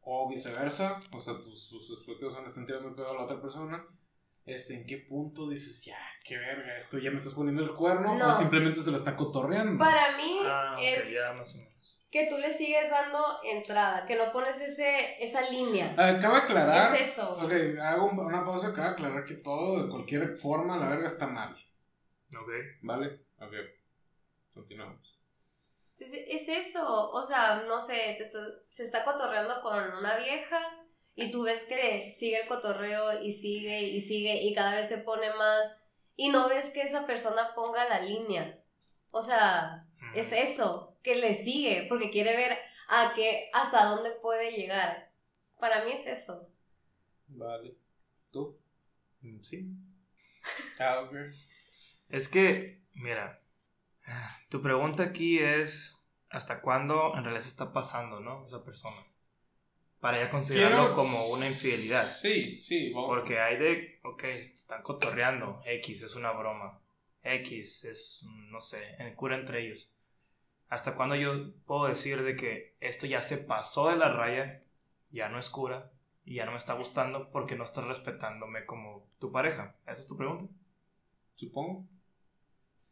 o 0.00 0.28
viceversa, 0.28 1.00
o 1.12 1.20
sea, 1.20 1.34
tus, 1.38 1.70
tus 1.70 1.90
expectativas 1.90 2.38
le 2.40 2.46
están 2.46 2.66
tirando 2.66 2.88
el 2.90 2.94
pedo 2.94 3.10
a 3.10 3.14
la 3.14 3.24
otra 3.24 3.40
persona. 3.40 3.84
Este, 4.44 4.74
¿En 4.74 4.86
qué 4.86 4.98
punto 4.98 5.48
dices, 5.48 5.82
ya, 5.82 5.96
qué 6.22 6.36
verga, 6.36 6.76
esto 6.76 6.98
ya 6.98 7.08
me 7.10 7.16
estás 7.16 7.32
poniendo 7.32 7.62
el 7.62 7.74
cuerno? 7.74 8.14
No. 8.18 8.30
O 8.30 8.34
simplemente 8.38 8.82
se 8.82 8.90
lo 8.90 8.98
está 8.98 9.16
cotorreando. 9.16 9.78
para 9.82 10.14
mí 10.18 10.38
Ah, 10.42 10.76
es 10.78 11.10
ya 11.10 11.32
más 11.38 11.54
o 11.54 11.58
menos. 11.58 11.73
Que 12.14 12.28
tú 12.28 12.38
le 12.38 12.52
sigues 12.52 12.90
dando 12.90 13.18
entrada, 13.42 14.06
que 14.06 14.14
no 14.14 14.30
pones 14.32 14.60
ese, 14.60 15.20
esa 15.20 15.40
línea. 15.50 15.94
Acaba 15.98 16.38
de 16.38 16.44
aclarar. 16.44 16.94
Es 16.94 17.08
eso. 17.08 17.36
Ok, 17.42 17.52
hago 17.82 18.06
un- 18.06 18.20
una 18.20 18.44
pausa 18.44 18.68
acá, 18.68 18.90
aclarar 18.90 19.24
que 19.24 19.34
todo, 19.34 19.82
de 19.82 19.90
cualquier 19.90 20.36
forma, 20.36 20.76
la 20.78 20.90
verga 20.90 21.08
está 21.08 21.26
mal. 21.26 21.52
Ok. 22.32 22.48
¿Vale? 22.82 23.20
Ok. 23.40 23.52
Continuamos. 24.54 25.18
Pues 25.98 26.12
es 26.14 26.48
eso, 26.48 27.10
o 27.10 27.24
sea, 27.24 27.64
no 27.66 27.80
sé, 27.80 28.14
te 28.16 28.22
está- 28.22 28.60
se 28.68 28.84
está 28.84 29.04
cotorreando 29.04 29.60
con 29.60 29.76
una 29.98 30.16
vieja 30.16 30.60
y 31.16 31.32
tú 31.32 31.42
ves 31.42 31.64
que 31.64 32.10
sigue 32.10 32.42
el 32.42 32.46
cotorreo 32.48 33.22
y 33.24 33.32
sigue 33.32 33.80
y 33.82 34.00
sigue 34.00 34.40
y 34.40 34.54
cada 34.54 34.76
vez 34.76 34.86
se 34.88 34.98
pone 34.98 35.34
más 35.34 35.80
y 36.14 36.28
no 36.28 36.48
ves 36.48 36.70
que 36.70 36.82
esa 36.82 37.06
persona 37.06 37.56
ponga 37.56 37.88
la 37.88 37.98
línea. 38.02 38.60
O 39.10 39.20
sea, 39.20 39.84
Ujú. 39.96 40.20
es 40.20 40.30
eso, 40.30 40.93
que 41.04 41.14
le 41.16 41.34
sigue 41.34 41.86
porque 41.88 42.10
quiere 42.10 42.34
ver 42.36 42.58
a 42.88 43.12
qué, 43.14 43.50
hasta 43.52 43.84
dónde 43.84 44.10
puede 44.22 44.50
llegar. 44.52 45.12
Para 45.60 45.84
mí 45.84 45.92
es 45.92 46.06
eso. 46.06 46.48
Vale. 47.28 47.76
¿Tú? 48.32 48.58
Mm, 49.20 49.40
Sí. 49.42 49.68
Ah, 50.80 51.00
ok. 51.02 51.14
Es 52.10 52.28
que, 52.28 52.82
mira, 52.94 53.40
tu 54.50 54.60
pregunta 54.60 55.04
aquí 55.04 55.38
es 55.38 55.96
hasta 56.28 56.60
cuándo 56.60 57.14
en 57.16 57.22
realidad 57.24 57.42
se 57.42 57.48
está 57.48 57.72
pasando, 57.72 58.20
¿no? 58.20 58.44
Esa 58.44 58.62
persona. 58.64 58.96
Para 60.00 60.20
ya 60.20 60.28
considerarlo 60.30 60.78
Quiero- 60.78 60.94
como 60.94 61.28
una 61.28 61.46
infidelidad. 61.46 62.04
Sí, 62.06 62.60
sí, 62.60 62.92
vamos. 62.92 63.08
Porque 63.08 63.38
hay 63.40 63.56
de, 63.56 64.00
ok, 64.02 64.24
están 64.24 64.82
cotorreando, 64.82 65.62
X 65.64 66.02
es 66.02 66.14
una 66.16 66.32
broma, 66.32 66.78
X 67.22 67.84
es, 67.84 68.26
no 68.50 68.60
sé, 68.60 68.96
en 68.98 69.14
cura 69.14 69.36
entre 69.36 69.64
ellos. 69.66 69.90
¿Hasta 70.68 70.94
cuándo 70.96 71.14
yo 71.14 71.52
puedo 71.66 71.86
decir 71.86 72.22
de 72.22 72.36
que 72.36 72.74
esto 72.80 73.06
ya 73.06 73.22
se 73.22 73.38
pasó 73.38 73.88
de 73.90 73.96
la 73.96 74.12
raya, 74.12 74.60
ya 75.10 75.28
no 75.28 75.38
es 75.38 75.48
cura 75.50 75.90
y 76.24 76.36
ya 76.36 76.44
no 76.46 76.52
me 76.52 76.56
está 76.58 76.74
gustando 76.74 77.30
porque 77.30 77.54
no 77.56 77.64
estás 77.64 77.84
respetándome 77.86 78.66
como 78.66 79.06
tu 79.18 79.30
pareja? 79.30 79.76
¿Esa 79.86 80.00
es 80.00 80.08
tu 80.08 80.16
pregunta? 80.16 80.52
Supongo. 81.34 81.86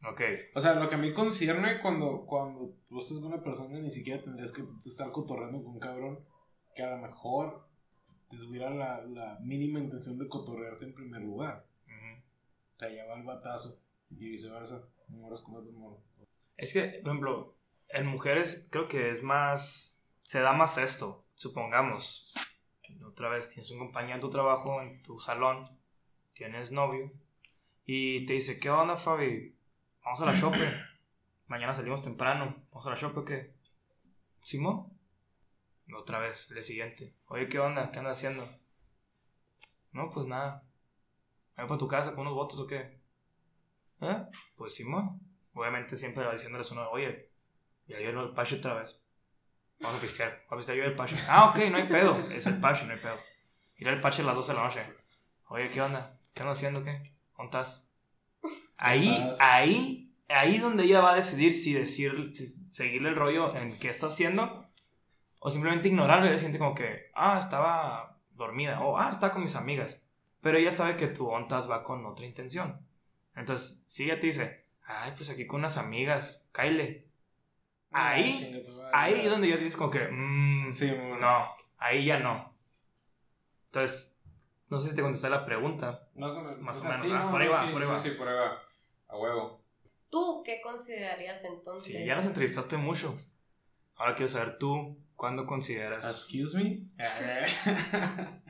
Ok, 0.04 0.20
O 0.56 0.60
sea, 0.60 0.74
lo 0.74 0.88
que 0.88 0.96
a 0.96 0.98
mí 0.98 1.12
concierne 1.12 1.80
cuando, 1.80 2.26
cuando 2.26 2.74
tú 2.88 2.98
estás 2.98 3.18
con 3.18 3.32
una 3.32 3.42
persona 3.42 3.78
ni 3.78 3.90
siquiera 3.90 4.20
tendrías 4.22 4.50
que 4.52 4.64
estar 4.84 5.12
cotorreando 5.12 5.62
con 5.62 5.74
un 5.74 5.78
cabrón 5.78 6.18
que 6.74 6.82
a 6.82 6.90
lo 6.90 6.98
mejor 6.98 7.68
tuviera 8.28 8.70
la, 8.70 9.02
la 9.02 9.38
mínima 9.40 9.78
intención 9.78 10.18
de 10.18 10.26
cotorrearte 10.28 10.84
en 10.86 10.94
primer 10.94 11.20
lugar. 11.22 11.66
ujú, 11.86 12.20
O 12.76 12.78
sea, 12.80 12.90
ya 12.90 13.04
va 13.06 13.14
el 13.14 13.22
batazo. 13.22 13.80
y 14.10 14.28
viceversa. 14.28 14.82
Morras 15.08 15.42
con 15.42 15.56
otro 15.56 15.70
morro. 15.72 16.00
Es 16.56 16.72
que, 16.72 17.00
por 17.02 17.10
ejemplo, 17.12 17.54
en 17.92 18.06
mujeres 18.06 18.66
creo 18.70 18.88
que 18.88 19.10
es 19.10 19.22
más. 19.22 20.00
Se 20.22 20.40
da 20.40 20.52
más 20.52 20.78
esto. 20.78 21.26
Supongamos, 21.34 22.34
otra 23.06 23.28
vez 23.28 23.50
tienes 23.50 23.70
un 23.70 23.78
compañero 23.78 24.14
en 24.14 24.20
tu 24.20 24.30
trabajo, 24.30 24.80
en 24.80 25.02
tu 25.02 25.18
salón, 25.18 25.78
tienes 26.32 26.72
novio, 26.72 27.12
y 27.84 28.24
te 28.26 28.34
dice: 28.34 28.58
¿Qué 28.58 28.70
onda, 28.70 28.96
Fabi? 28.96 29.56
Vamos 30.04 30.20
a 30.20 30.26
la 30.26 30.34
shopping. 30.34 30.70
Mañana 31.46 31.74
salimos 31.74 32.02
temprano. 32.02 32.64
¿Vamos 32.70 32.86
a 32.86 32.90
la 32.90 32.96
shopping 32.96 33.20
o 33.20 33.24
qué? 33.24 33.54
¿Simón? 34.42 34.92
Otra 35.94 36.18
vez, 36.18 36.50
el 36.50 36.62
siguiente. 36.62 37.14
Oye, 37.26 37.48
¿qué 37.48 37.58
onda? 37.58 37.90
¿Qué 37.90 37.98
andas 37.98 38.18
haciendo? 38.18 38.48
No, 39.92 40.10
pues 40.10 40.26
nada. 40.26 40.64
¿Voy 41.56 41.66
para 41.66 41.78
tu 41.78 41.86
casa 41.86 42.12
con 42.12 42.20
unos 42.20 42.34
votos 42.34 42.58
o 42.60 42.66
qué? 42.66 42.98
¿Eh? 44.00 44.26
Pues 44.56 44.74
Simón. 44.74 45.20
Obviamente 45.54 45.98
siempre 45.98 46.24
va 46.24 46.32
diciéndoles 46.32 46.70
uno, 46.70 46.88
oye, 46.90 47.31
ya 47.86 47.98
llegó 47.98 48.22
el 48.22 48.30
Pache 48.30 48.56
otra 48.56 48.74
vez. 48.74 48.98
Vamos 49.80 49.98
a 49.98 50.00
pistear. 50.00 50.44
Vamos 50.48 50.52
a 50.52 50.56
pistear 50.56 50.78
yo 50.78 50.84
el 50.84 50.94
Pache. 50.94 51.16
Ah, 51.28 51.50
ok, 51.50 51.70
no 51.70 51.76
hay 51.76 51.88
pedo. 51.88 52.14
Es 52.30 52.46
el 52.46 52.60
Pache, 52.60 52.86
no 52.86 52.92
hay 52.92 52.98
pedo. 52.98 53.18
Ir 53.76 53.88
al 53.88 54.00
Pache 54.00 54.22
a 54.22 54.26
las 54.26 54.36
12 54.36 54.52
de 54.52 54.58
la 54.58 54.64
noche. 54.64 54.82
Oye, 55.48 55.68
¿qué 55.70 55.82
onda? 55.82 56.18
¿Qué 56.34 56.42
andas 56.42 56.58
haciendo? 56.58 56.84
¿Qué? 56.84 57.12
¿Dónde? 57.36 57.58
Ahí, 58.76 59.30
ahí, 59.40 60.14
ahí 60.28 60.56
es 60.56 60.62
donde 60.62 60.84
ella 60.84 61.00
va 61.00 61.12
a 61.12 61.16
decidir 61.16 61.54
si 61.54 61.72
decir, 61.72 62.30
si 62.34 62.48
seguirle 62.72 63.10
el 63.10 63.16
rollo 63.16 63.54
en 63.54 63.78
qué 63.78 63.90
está 63.90 64.06
haciendo 64.06 64.66
o 65.40 65.50
simplemente 65.50 65.88
ignorarlo 65.88 66.26
y 66.26 66.28
ella 66.28 66.38
siente 66.38 66.58
como 66.58 66.74
que, 66.74 67.10
ah, 67.14 67.36
estaba 67.38 68.18
dormida 68.30 68.80
o 68.80 68.98
ah, 68.98 69.10
estaba 69.10 69.32
con 69.32 69.42
mis 69.42 69.56
amigas. 69.56 70.04
Pero 70.40 70.58
ella 70.58 70.70
sabe 70.70 70.96
que 70.96 71.08
tu 71.08 71.28
ontas 71.28 71.70
va 71.70 71.82
con 71.82 72.04
otra 72.06 72.26
intención. 72.26 72.84
Entonces, 73.34 73.84
si 73.86 74.04
ella 74.04 74.18
te 74.20 74.26
dice, 74.26 74.66
ay, 74.84 75.12
pues 75.16 75.30
aquí 75.30 75.46
con 75.46 75.60
unas 75.60 75.76
amigas, 75.76 76.48
cáile. 76.52 77.08
Ahí, 77.92 78.64
Ah, 78.68 78.72
madre. 78.72 78.90
ahí 78.92 79.20
es 79.26 79.30
donde 79.30 79.48
ya 79.48 79.56
dices 79.56 79.76
como 79.76 79.90
que, 79.90 80.08
mmm, 80.10 80.70
Sí, 80.72 80.90
bueno. 80.90 81.18
no, 81.18 81.48
ahí 81.78 82.04
ya 82.06 82.18
no. 82.18 82.52
Entonces, 83.66 84.18
no 84.68 84.80
sé 84.80 84.90
si 84.90 84.96
te 84.96 85.02
contesté 85.02 85.28
la 85.30 85.44
pregunta. 85.44 86.08
Más 86.14 86.34
o 86.34 86.42
menos. 86.42 86.60
Más 86.60 86.76
o 86.76 86.78
o 86.78 86.82
sea, 86.82 86.90
menos, 86.90 87.04
sí, 87.06 87.12
¿verdad? 87.12 87.24
no, 87.26 87.30
Por 87.30 87.42
ahí 87.42 87.48
va, 87.48 87.66
sí, 87.66 87.72
por 87.72 87.82
ahí 87.82 87.88
va. 87.88 87.98
Sí, 87.98 88.10
por 88.10 88.28
ahí 88.28 88.34
va. 88.34 88.62
A 89.08 89.16
huevo. 89.18 89.62
¿Tú 90.10 90.42
qué 90.44 90.60
considerarías 90.62 91.44
entonces? 91.44 91.92
Sí, 91.92 92.04
ya 92.04 92.16
nos 92.16 92.26
entrevistaste 92.26 92.76
mucho. 92.76 93.18
Ahora 93.96 94.14
quiero 94.14 94.28
saber 94.28 94.58
tú, 94.58 94.98
¿cuándo 95.16 95.46
consideras? 95.46 96.04
Excuse 96.06 96.56
me. 96.58 96.86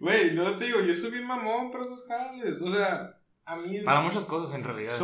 Güey, 0.00 0.32
no 0.34 0.56
te 0.58 0.66
digo, 0.66 0.80
yo 0.80 0.94
soy 0.94 1.10
bien 1.10 1.26
mamón 1.26 1.72
para 1.72 1.82
esos 1.82 2.06
jales. 2.06 2.62
O 2.62 2.70
sea, 2.70 3.18
a 3.44 3.56
mí. 3.56 3.76
es- 3.78 3.84
Para 3.84 4.00
muchas 4.00 4.24
cosas 4.24 4.54
en 4.54 4.62
realidad. 4.62 4.94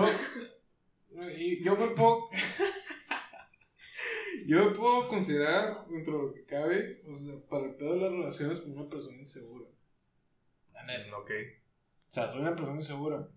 Yo 1.62 1.76
me 1.76 1.86
puedo. 1.88 2.28
Yo 4.46 4.64
me 4.64 4.76
puedo 4.76 5.08
considerar, 5.08 5.86
dentro 5.88 6.18
de 6.18 6.24
lo 6.24 6.34
que 6.34 6.44
cabe, 6.44 7.02
o 7.08 7.14
sea, 7.14 7.34
para 7.48 7.66
el 7.66 7.74
pedo 7.76 7.94
de 7.94 8.00
las 8.00 8.12
relaciones, 8.12 8.60
como 8.60 8.80
una 8.80 8.88
persona 8.88 9.18
insegura. 9.18 9.66
La 10.72 10.84
neta. 10.84 11.16
Ok. 11.16 11.30
O 11.30 12.12
sea, 12.12 12.28
soy 12.28 12.40
una 12.40 12.54
persona 12.54 12.76
insegura. 12.76 13.28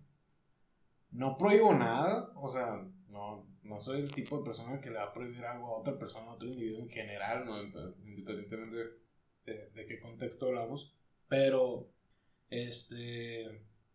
No 1.10 1.38
prohíbo 1.38 1.74
nada, 1.74 2.32
o 2.36 2.48
sea, 2.48 2.86
no, 3.08 3.46
no 3.62 3.80
soy 3.80 4.00
el 4.00 4.12
tipo 4.12 4.38
de 4.38 4.44
persona 4.44 4.80
que 4.80 4.90
le 4.90 4.98
va 4.98 5.04
a 5.04 5.12
prohibir 5.12 5.44
algo 5.44 5.68
a 5.68 5.78
otra 5.78 5.98
persona, 5.98 6.26
a 6.26 6.34
otro 6.34 6.48
individuo 6.48 6.82
en 6.82 6.90
general, 6.90 7.46
no, 7.46 7.62
independientemente 7.62 8.76
de, 9.46 9.70
de 9.70 9.86
qué 9.86 9.98
contexto 10.00 10.46
hablamos. 10.46 10.94
Pero, 11.28 11.90
este, 12.50 13.44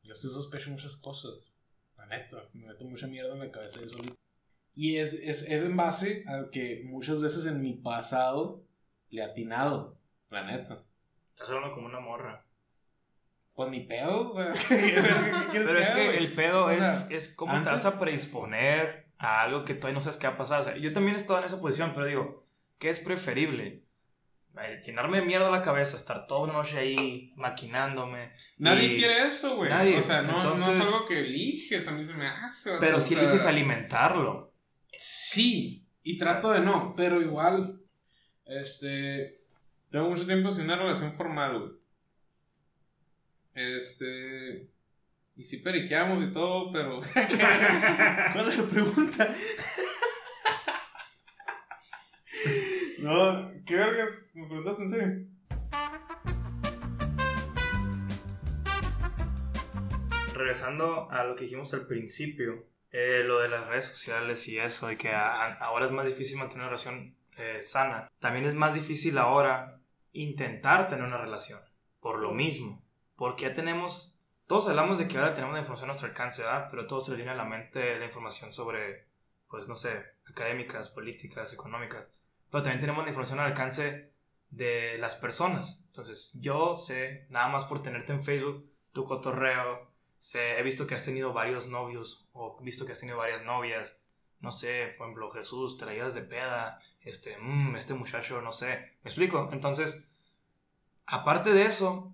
yo 0.04 0.16
sí 0.16 0.28
sospecho 0.28 0.72
muchas 0.72 0.98
cosas. 0.98 1.34
La 1.98 2.06
neta, 2.08 2.50
me 2.54 2.68
meto 2.68 2.86
mucha 2.86 3.08
mierda 3.08 3.34
en 3.34 3.40
la 3.40 3.52
cabeza 3.52 3.82
yo 3.82 3.90
solito. 3.90 4.23
Y 4.76 4.98
es, 4.98 5.14
es 5.14 5.50
en 5.50 5.76
base 5.78 6.24
a 6.28 6.50
que 6.52 6.82
muchas 6.86 7.22
veces 7.22 7.46
en 7.46 7.62
mi 7.62 7.74
pasado 7.74 8.64
le 9.10 9.22
he 9.22 9.26
atinado, 9.26 9.98
la 10.30 10.44
neta. 10.46 10.84
Estás 11.34 11.50
hablando 11.50 11.74
como 11.74 11.88
una 11.88 12.00
morra. 12.00 12.46
Pues 13.54 13.70
ni 13.70 13.82
pedo, 13.82 14.30
o 14.30 14.34
sea, 14.34 14.52
¿qué 14.68 14.76
quieres 15.52 15.68
Pero 15.68 15.78
es 15.78 15.92
que 15.92 16.18
el 16.18 16.32
pedo 16.32 16.66
O 16.66 16.70
es, 16.72 16.80
sea, 16.80 17.08
es 17.16 17.30
cómo 17.36 17.52
te 17.52 17.58
antes- 17.60 17.74
vas 17.74 17.86
a 17.86 18.00
predisponer 18.00 19.06
a 19.20 19.42
algo 19.44 19.64
que 19.64 19.76
todavía 19.76 19.94
no 19.96 20.02
sabes 20.02 20.18
qué 20.18 20.26
va 20.28 20.34
a 20.34 20.38
pasar. 20.38 20.62
O 20.62 20.64
sea, 20.64 20.76
yo 20.78 20.92
también 20.92 21.16
he 21.16 21.20
estado 21.20 21.38
en 21.40 21.46
esa 21.46 21.62
posición, 21.62 21.92
pero 21.94 22.08
digo, 22.08 22.48
¿qué 22.80 22.90
es 22.90 23.00
preferible? 23.00 23.84
Llenarme 24.86 25.20
de 25.20 25.26
mierda 25.26 25.50
la 25.50 25.62
cabeza, 25.64 25.98
estar 25.98 26.28
toda 26.28 26.42
una 26.42 26.54
noche 26.54 26.78
ahí 26.78 27.34
maquinándome. 27.36 28.34
Nadie 28.58 28.94
y- 28.94 28.98
quiere 28.98 29.28
eso, 29.28 29.56
güey. 29.56 29.70
Nadie. 29.70 29.98
O 29.98 30.02
sea, 30.02 30.22
no, 30.24 30.56
es 30.56 30.68
algo 30.68 31.06
que 31.08 31.22
eliges, 31.22 31.88
a 31.88 31.92
mí 31.92 32.04
se 32.04 32.14
me 32.14 32.28
hace. 32.28 32.72
Pero 32.80 33.00
si 33.00 33.14
sea, 33.16 33.24
eliges 33.24 33.46
alimentarlo. 33.46 34.53
Sí, 34.98 35.86
y 36.04 36.18
trato 36.18 36.52
de 36.52 36.60
no, 36.62 36.94
pero 36.96 37.22
igual, 37.22 37.82
este, 38.46 39.42
tengo 39.90 40.10
mucho 40.10 40.26
tiempo 40.26 40.52
sin 40.52 40.66
una 40.66 40.78
relación 40.78 41.14
formal, 41.14 41.60
güey. 41.60 41.72
Este, 43.54 44.70
y 45.36 45.44
sí 45.44 45.58
periqueamos 45.58 46.22
y 46.22 46.28
todo, 46.34 46.72
pero... 46.72 47.00
¿Cuál 48.34 48.52
es 48.52 48.58
la 48.58 48.66
pregunta? 48.66 49.36
no, 53.00 53.52
¿qué 53.66 53.76
vergas? 53.76 54.32
¿Me 54.34 54.46
preguntas 54.48 54.80
en 54.80 54.90
serio? 54.90 55.28
Regresando 60.34 61.10
a 61.12 61.24
lo 61.24 61.36
que 61.36 61.44
dijimos 61.46 61.74
al 61.74 61.88
principio, 61.88 62.68
eh, 62.94 63.24
lo 63.26 63.40
de 63.40 63.50
las 63.50 63.68
redes 63.68 63.86
sociales 63.86 64.48
y 64.48 64.58
eso, 64.60 64.90
y 64.92 64.96
que 64.98 65.10
a- 65.12 65.54
ahora 65.56 65.86
es 65.86 65.92
más 65.92 66.08
difícil 66.08 66.38
mantener 66.38 66.62
una 66.64 66.70
relación 66.70 67.18
eh, 67.36 67.62
sana. 67.62 68.10
También 68.20 68.46
es 68.46 68.54
más 68.54 68.74
difícil 68.74 69.18
ahora 69.18 69.80
intentar 70.14 70.88
tener 70.88 71.04
una 71.04 71.18
relación, 71.18 71.60
por 72.00 72.20
lo 72.20 72.32
mismo. 72.32 72.82
Porque 73.16 73.44
ya 73.46 73.54
tenemos, 73.54 74.20
todos 74.48 74.70
hablamos 74.70 74.98
de 75.00 75.08
que 75.08 75.18
ahora 75.18 75.34
tenemos 75.34 75.54
la 75.54 75.60
información 75.62 75.90
a 75.90 75.94
nuestro 75.94 76.08
alcance, 76.10 76.44
¿verdad? 76.44 76.68
Pero 76.70 76.84
a 76.84 76.88
todos 76.88 77.06
se 77.06 77.12
les 77.12 77.18
viene 77.18 77.32
a 77.32 77.36
la 77.36 77.46
mente 77.46 77.98
la 77.98 78.06
información 78.06 78.54
sobre, 78.54 79.08
pues 79.50 79.68
no 79.68 79.76
sé, 79.76 80.04
académicas, 80.30 80.90
políticas, 80.90 81.52
económicas. 81.54 82.06
Pero 82.52 82.64
también 82.64 82.80
tenemos 82.80 83.04
la 83.04 83.10
información 83.10 83.40
al 83.40 83.48
alcance 83.48 84.14
de 84.52 84.98
las 85.00 85.16
personas. 85.16 85.84
Entonces, 85.88 86.38
yo 86.40 86.76
sé, 86.76 87.26
nada 87.30 87.48
más 87.48 87.66
por 87.66 87.82
tenerte 87.82 88.14
en 88.14 88.24
Facebook, 88.24 88.70
tu 88.92 89.06
cotorreo, 89.06 89.92
sé, 90.24 90.58
he 90.58 90.64
visto 90.64 90.88
que 90.88 90.96
has 90.96 91.04
tenido 91.04 91.34
varios 91.34 91.68
novios 91.68 92.26
o 92.32 92.58
visto 92.62 92.86
que 92.86 92.94
has 92.94 93.00
tenido 93.00 93.18
varias 93.18 93.44
novias. 93.44 94.00
No 94.40 94.54
sé, 94.54 94.94
por 94.98 95.08
ejemplo, 95.08 95.30
Jesús, 95.32 95.78
llevas 95.78 96.14
de 96.14 96.22
peda, 96.22 96.80
este, 97.02 97.38
mm, 97.38 97.76
este 97.76 97.94
muchacho, 97.94 98.42
no 98.42 98.54
sé. 98.54 98.94
¿Me 99.04 99.10
explico? 99.10 99.50
Entonces, 99.52 100.10
aparte 101.06 101.52
de 101.52 101.64
eso, 101.64 102.14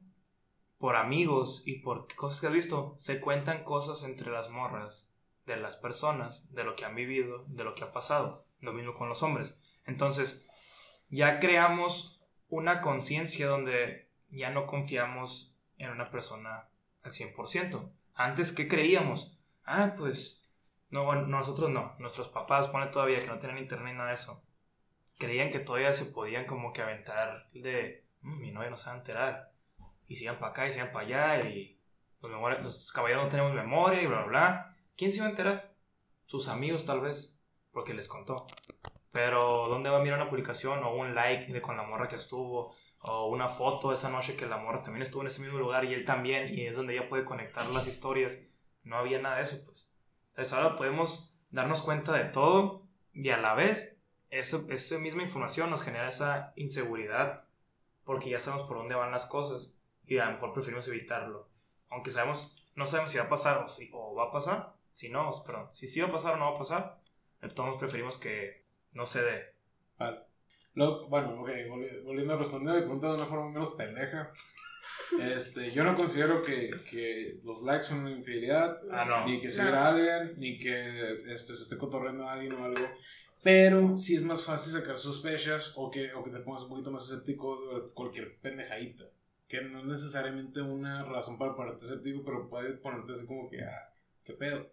por 0.79 0.95
amigos 0.95 1.61
y 1.67 1.81
por 1.81 2.07
cosas 2.15 2.41
que 2.41 2.47
has 2.47 2.53
visto, 2.53 2.95
se 2.97 3.19
cuentan 3.19 3.63
cosas 3.63 4.03
entre 4.03 4.31
las 4.31 4.49
morras 4.49 5.13
de 5.45 5.57
las 5.57 5.77
personas, 5.77 6.51
de 6.55 6.63
lo 6.63 6.75
que 6.75 6.85
han 6.85 6.95
vivido, 6.95 7.45
de 7.47 7.63
lo 7.63 7.75
que 7.75 7.83
ha 7.83 7.91
pasado. 7.91 8.43
Lo 8.59 8.73
mismo 8.73 8.95
con 8.95 9.07
los 9.07 9.21
hombres. 9.21 9.59
Entonces, 9.85 10.47
ya 11.09 11.39
creamos 11.39 12.19
una 12.49 12.81
conciencia 12.81 13.47
donde 13.47 14.09
ya 14.31 14.49
no 14.49 14.65
confiamos 14.65 15.55
en 15.77 15.91
una 15.91 16.09
persona 16.09 16.69
al 17.03 17.11
100%. 17.11 17.98
Antes, 18.19 18.51
¿qué 18.51 18.67
creíamos? 18.67 19.39
Ah, 19.63 19.93
pues, 19.97 20.45
no, 20.89 21.05
bueno, 21.05 21.25
nosotros 21.27 21.69
no. 21.69 21.95
Nuestros 21.99 22.27
papás, 22.27 22.67
pone 22.67 22.87
todavía 22.87 23.21
que 23.21 23.27
no 23.27 23.39
tienen 23.39 23.59
internet 23.59 23.95
nada 23.95 24.09
de 24.09 24.15
eso. 24.15 24.43
Creían 25.17 25.51
que 25.51 25.59
todavía 25.59 25.93
se 25.93 26.07
podían 26.07 26.45
como 26.45 26.73
que 26.73 26.81
aventar 26.81 27.49
de, 27.53 28.03
"Mm, 28.19 28.41
mi 28.41 28.51
novia 28.51 28.71
no 28.71 28.75
se 28.75 28.89
va 28.89 28.95
a 28.95 28.97
enterar. 28.97 29.53
Y 30.09 30.15
sigan 30.15 30.37
para 30.37 30.51
acá 30.51 30.67
y 30.67 30.71
sigan 30.73 30.91
para 30.91 31.05
allá 31.05 31.47
y 31.47 31.79
los 32.21 32.91
caballeros 32.91 33.23
no 33.23 33.29
tenemos 33.29 33.53
memoria 33.53 34.01
y 34.01 34.07
bla, 34.07 34.23
bla, 34.23 34.27
bla. 34.27 34.75
¿Quién 34.97 35.13
se 35.13 35.19
iba 35.19 35.27
a 35.27 35.29
enterar? 35.29 35.73
Sus 36.25 36.49
amigos 36.49 36.85
tal 36.85 36.99
vez, 36.99 37.39
porque 37.71 37.93
les 37.93 38.09
contó. 38.09 38.47
Pero 39.11 39.67
¿dónde 39.67 39.89
va 39.89 39.97
a 39.97 40.01
mirar 40.01 40.19
una 40.19 40.29
publicación 40.29 40.83
o 40.83 40.93
un 40.93 41.15
like 41.15 41.51
de 41.51 41.61
con 41.61 41.77
la 41.77 41.83
morra 41.83 42.07
que 42.07 42.15
estuvo? 42.15 42.71
O 43.01 43.27
una 43.27 43.49
foto 43.49 43.91
esa 43.91 44.09
noche 44.09 44.35
que 44.35 44.45
la 44.45 44.57
morra 44.57 44.83
también 44.83 45.01
estuvo 45.01 45.21
en 45.21 45.27
ese 45.27 45.41
mismo 45.41 45.57
lugar 45.57 45.85
y 45.85 45.93
él 45.93 46.05
también, 46.05 46.53
y 46.53 46.67
es 46.67 46.75
donde 46.75 46.93
ella 46.93 47.09
puede 47.09 47.25
conectar 47.25 47.65
las 47.69 47.87
historias. 47.87 48.41
No 48.83 48.97
había 48.97 49.19
nada 49.19 49.37
de 49.37 49.43
eso, 49.43 49.65
pues. 49.65 49.89
Entonces 50.29 50.53
ahora 50.53 50.75
podemos 50.75 51.35
darnos 51.49 51.81
cuenta 51.81 52.13
de 52.13 52.25
todo 52.25 52.83
y 53.13 53.29
a 53.29 53.37
la 53.37 53.55
vez 53.55 53.97
eso, 54.29 54.67
esa 54.69 54.99
misma 54.99 55.23
información 55.23 55.69
nos 55.69 55.83
genera 55.83 56.07
esa 56.07 56.53
inseguridad 56.55 57.45
porque 58.03 58.29
ya 58.29 58.39
sabemos 58.39 58.67
por 58.67 58.77
dónde 58.77 58.95
van 58.95 59.11
las 59.11 59.25
cosas 59.25 59.77
y 60.05 60.17
a 60.17 60.25
lo 60.25 60.33
mejor 60.33 60.53
preferimos 60.53 60.87
evitarlo. 60.87 61.47
Aunque 61.89 62.11
sabemos, 62.11 62.63
no 62.75 62.85
sabemos 62.85 63.11
si 63.11 63.17
va 63.17 63.25
a 63.25 63.29
pasar 63.29 63.63
o, 63.63 63.67
si, 63.67 63.89
o 63.93 64.15
va 64.15 64.25
a 64.25 64.31
pasar, 64.31 64.73
si 64.93 65.09
no, 65.09 65.29
perdón, 65.45 65.67
si 65.71 65.87
sí 65.87 66.01
va 66.01 66.07
a 66.07 66.11
pasar 66.11 66.35
o 66.35 66.37
no 66.37 66.51
va 66.51 66.55
a 66.55 66.57
pasar, 66.57 66.99
todos 67.55 67.77
preferimos 67.79 68.17
que 68.17 68.65
no 68.93 69.05
se 69.05 69.21
dé. 69.23 69.53
Vale. 69.97 70.19
Luego, 70.75 71.07
bueno, 71.09 71.41
ok, 71.41 71.49
volvi- 71.67 72.03
volviendo 72.03 72.33
a 72.33 72.37
responder 72.37 72.75
mi 72.75 72.81
pregunta 72.81 73.07
de 73.07 73.13
una 73.15 73.25
forma 73.25 73.49
menos 73.49 73.69
pendeja. 73.71 74.31
Este, 75.19 75.71
yo 75.71 75.83
no 75.83 75.95
considero 75.95 76.43
que, 76.43 76.71
que 76.89 77.39
los 77.43 77.61
likes 77.63 77.83
son 77.85 77.99
una 78.01 78.11
infidelidad, 78.11 78.79
Ah, 78.91 79.05
no. 79.05 79.25
ni 79.25 79.39
que 79.39 79.47
No. 79.47 79.51
seguir 79.53 79.73
a 79.73 79.87
alguien, 79.89 80.33
ni 80.37 80.57
que 80.59 81.13
este, 81.27 81.55
se 81.55 81.63
esté 81.63 81.77
cotorreando 81.77 82.25
a 82.27 82.33
alguien 82.33 82.53
o 82.53 82.63
algo. 82.63 82.81
Pero 83.41 83.97
sí 83.97 84.15
es 84.15 84.23
más 84.23 84.43
fácil 84.43 84.73
sacar 84.79 84.97
sospechas 84.97 85.73
o 85.75 85.89
que, 85.89 86.13
o 86.13 86.23
que 86.23 86.29
te 86.31 86.39
pongas 86.41 86.63
un 86.63 86.69
poquito 86.69 86.91
más 86.91 87.03
escéptico 87.09 87.81
de 87.81 87.91
cualquier 87.93 88.37
pendejadita. 88.39 89.05
Que 89.47 89.61
no 89.61 89.79
es 89.79 89.85
necesariamente 89.85 90.61
una 90.61 91.03
razón 91.05 91.37
para 91.37 91.55
ponerte 91.55 91.85
escéptico, 91.85 92.23
pero 92.23 92.49
puede 92.49 92.73
ponerte 92.73 93.13
así 93.13 93.25
como 93.25 93.49
que, 93.49 93.63
ah, 93.63 93.93
qué 94.23 94.33
pedo. 94.33 94.69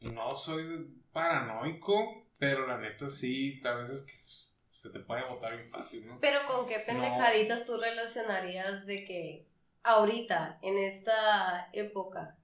No 0.00 0.34
soy 0.34 0.88
paranoico, 1.12 2.26
pero 2.40 2.66
la 2.66 2.78
neta 2.78 3.06
sí, 3.06 3.60
a 3.64 3.74
veces 3.74 4.02
que 4.02 4.14
se 4.76 4.88
te 4.90 4.98
puede 5.00 5.28
botar 5.28 5.54
bien 5.54 5.68
fácil, 5.68 6.06
¿no? 6.06 6.18
Pero 6.20 6.40
con 6.48 6.66
qué 6.66 6.80
pendejaditas 6.80 7.66
tú 7.66 7.76
relacionarías 7.76 8.86
de 8.86 9.04
que 9.04 9.46
ahorita, 9.82 10.58
en 10.62 10.78
esta 10.78 11.68
época. 11.74 12.38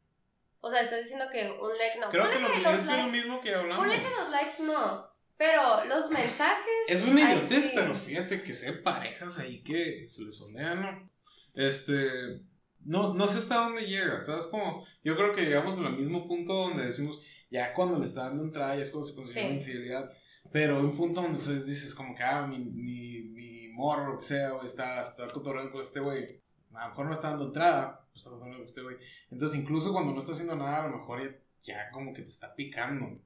O 0.60 0.70
sea, 0.70 0.82
estás 0.82 1.02
diciendo 1.02 1.24
que 1.32 1.50
un 1.50 1.70
like 1.70 1.98
no. 1.98 2.10
Creo 2.10 2.24
Ponle 2.24 2.36
que, 2.36 2.42
lo, 2.42 2.70
los 2.70 2.80
es 2.80 2.86
lo 2.86 2.92
likes. 2.92 3.10
mismo 3.10 3.40
que 3.40 3.54
hablamos. 3.54 3.86
Ponle 3.86 4.02
que 4.02 4.10
los 4.10 4.30
likes 4.30 4.62
no. 4.62 5.08
Pero 5.38 5.84
los 5.86 6.10
mensajes. 6.10 6.74
Es 6.88 7.06
una 7.06 7.26
ay, 7.26 7.36
idiotez, 7.38 7.64
sí. 7.64 7.72
pero 7.74 7.94
fíjate 7.94 8.42
que 8.42 8.52
sé 8.52 8.72
parejas 8.74 9.38
ahí 9.38 9.62
que 9.62 10.06
se 10.06 10.22
les 10.22 10.36
sondean, 10.36 10.82
¿no? 10.82 11.10
Este. 11.54 12.42
No, 12.84 13.14
no 13.14 13.26
sé 13.26 13.38
hasta 13.38 13.56
dónde 13.56 13.86
llega, 13.86 14.20
¿sabes? 14.20 14.46
Como, 14.46 14.86
yo 15.02 15.16
creo 15.16 15.34
que 15.34 15.42
llegamos 15.42 15.76
al 15.78 15.96
mismo 15.96 16.28
punto 16.28 16.52
donde 16.52 16.84
decimos, 16.86 17.20
ya 17.50 17.72
cuando 17.74 17.98
le 17.98 18.04
está 18.04 18.24
dando 18.24 18.44
entrada, 18.44 18.76
ya 18.76 18.82
es 18.82 18.90
cuando 18.90 19.06
se 19.08 19.14
considera 19.14 19.48
Sí. 19.48 19.54
infidelidad. 19.56 20.12
Pero 20.52 20.80
un 20.80 20.96
punto 20.96 21.20
donde 21.22 21.38
dices, 21.38 21.94
como 21.94 22.14
que, 22.14 22.22
ah, 22.22 22.46
mi, 22.46 22.58
mi, 22.58 23.20
mi 23.30 23.68
morro, 23.68 24.12
lo 24.12 24.18
que 24.18 24.24
sea, 24.24 24.50
güey, 24.50 24.66
está, 24.66 25.02
está 25.02 25.26
cotorreando 25.28 25.72
con 25.72 25.80
este 25.82 26.00
güey. 26.00 26.40
A 26.74 26.84
lo 26.84 26.88
mejor 26.90 27.06
no 27.06 27.12
está 27.12 27.30
dando 27.30 27.46
entrada, 27.46 28.06
pues 28.12 28.18
está 28.22 28.30
cotorreando 28.30 28.58
con 28.58 28.66
este 28.66 28.82
güey. 28.82 28.96
Entonces, 29.30 29.58
incluso 29.58 29.92
cuando 29.92 30.12
no 30.12 30.18
está 30.20 30.32
haciendo 30.32 30.56
nada, 30.56 30.84
a 30.84 30.88
lo 30.88 30.98
mejor 30.98 31.22
ya, 31.22 31.36
ya 31.74 31.90
como 31.90 32.12
que 32.12 32.22
te 32.22 32.28
está 32.28 32.54
picando. 32.54 33.18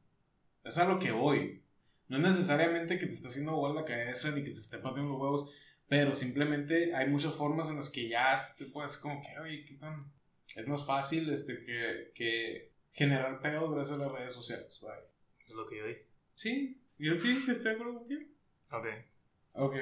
Es 0.65 0.79
a 0.79 0.87
lo 0.87 0.99
que 0.99 1.13
voy. 1.13 1.63
No 2.09 2.17
es 2.17 2.23
necesariamente 2.23 2.99
que 2.99 3.07
te 3.07 3.13
esté 3.13 3.29
haciendo 3.29 3.55
gol 3.55 3.75
la 3.75 3.85
cabeza 3.85 4.31
ni 4.33 4.43
que 4.43 4.51
te 4.51 4.59
esté 4.61 4.79
pateando 4.79 5.13
los 5.13 5.21
huevos, 5.21 5.51
pero 5.89 6.15
simplemente 6.15 6.95
hay 6.95 7.09
muchas 7.09 7.35
formas 7.35 7.69
en 7.69 7.77
las 7.77 7.89
que 7.91 8.09
ya 8.09 8.53
te 8.57 8.65
puedes 8.67 8.97
como 8.97 9.21
que, 9.23 9.39
oye, 9.39 9.65
¿qué 9.65 9.75
tan? 9.75 10.11
Es 10.57 10.67
más 10.67 10.85
fácil 10.85 11.31
este, 11.31 11.63
que, 11.65 12.13
que 12.15 12.70
generar 12.93 13.41
pedos 13.41 13.71
gracias 13.73 13.99
a 13.99 14.05
las 14.05 14.13
redes 14.13 14.33
sociales. 14.33 14.81
vaya. 14.83 15.03
Es 15.47 15.55
lo 15.55 15.67
que 15.67 15.79
yo 15.79 15.87
dije. 15.87 16.07
Sí, 16.35 16.81
yo 16.99 17.15
sí 17.15 17.45
que 17.45 17.53
estoy 17.53 17.73
de 17.73 17.77
acuerdo 17.77 17.99
contigo. 17.99 18.23
Ok. 18.73 18.87
Ok, 19.53 19.75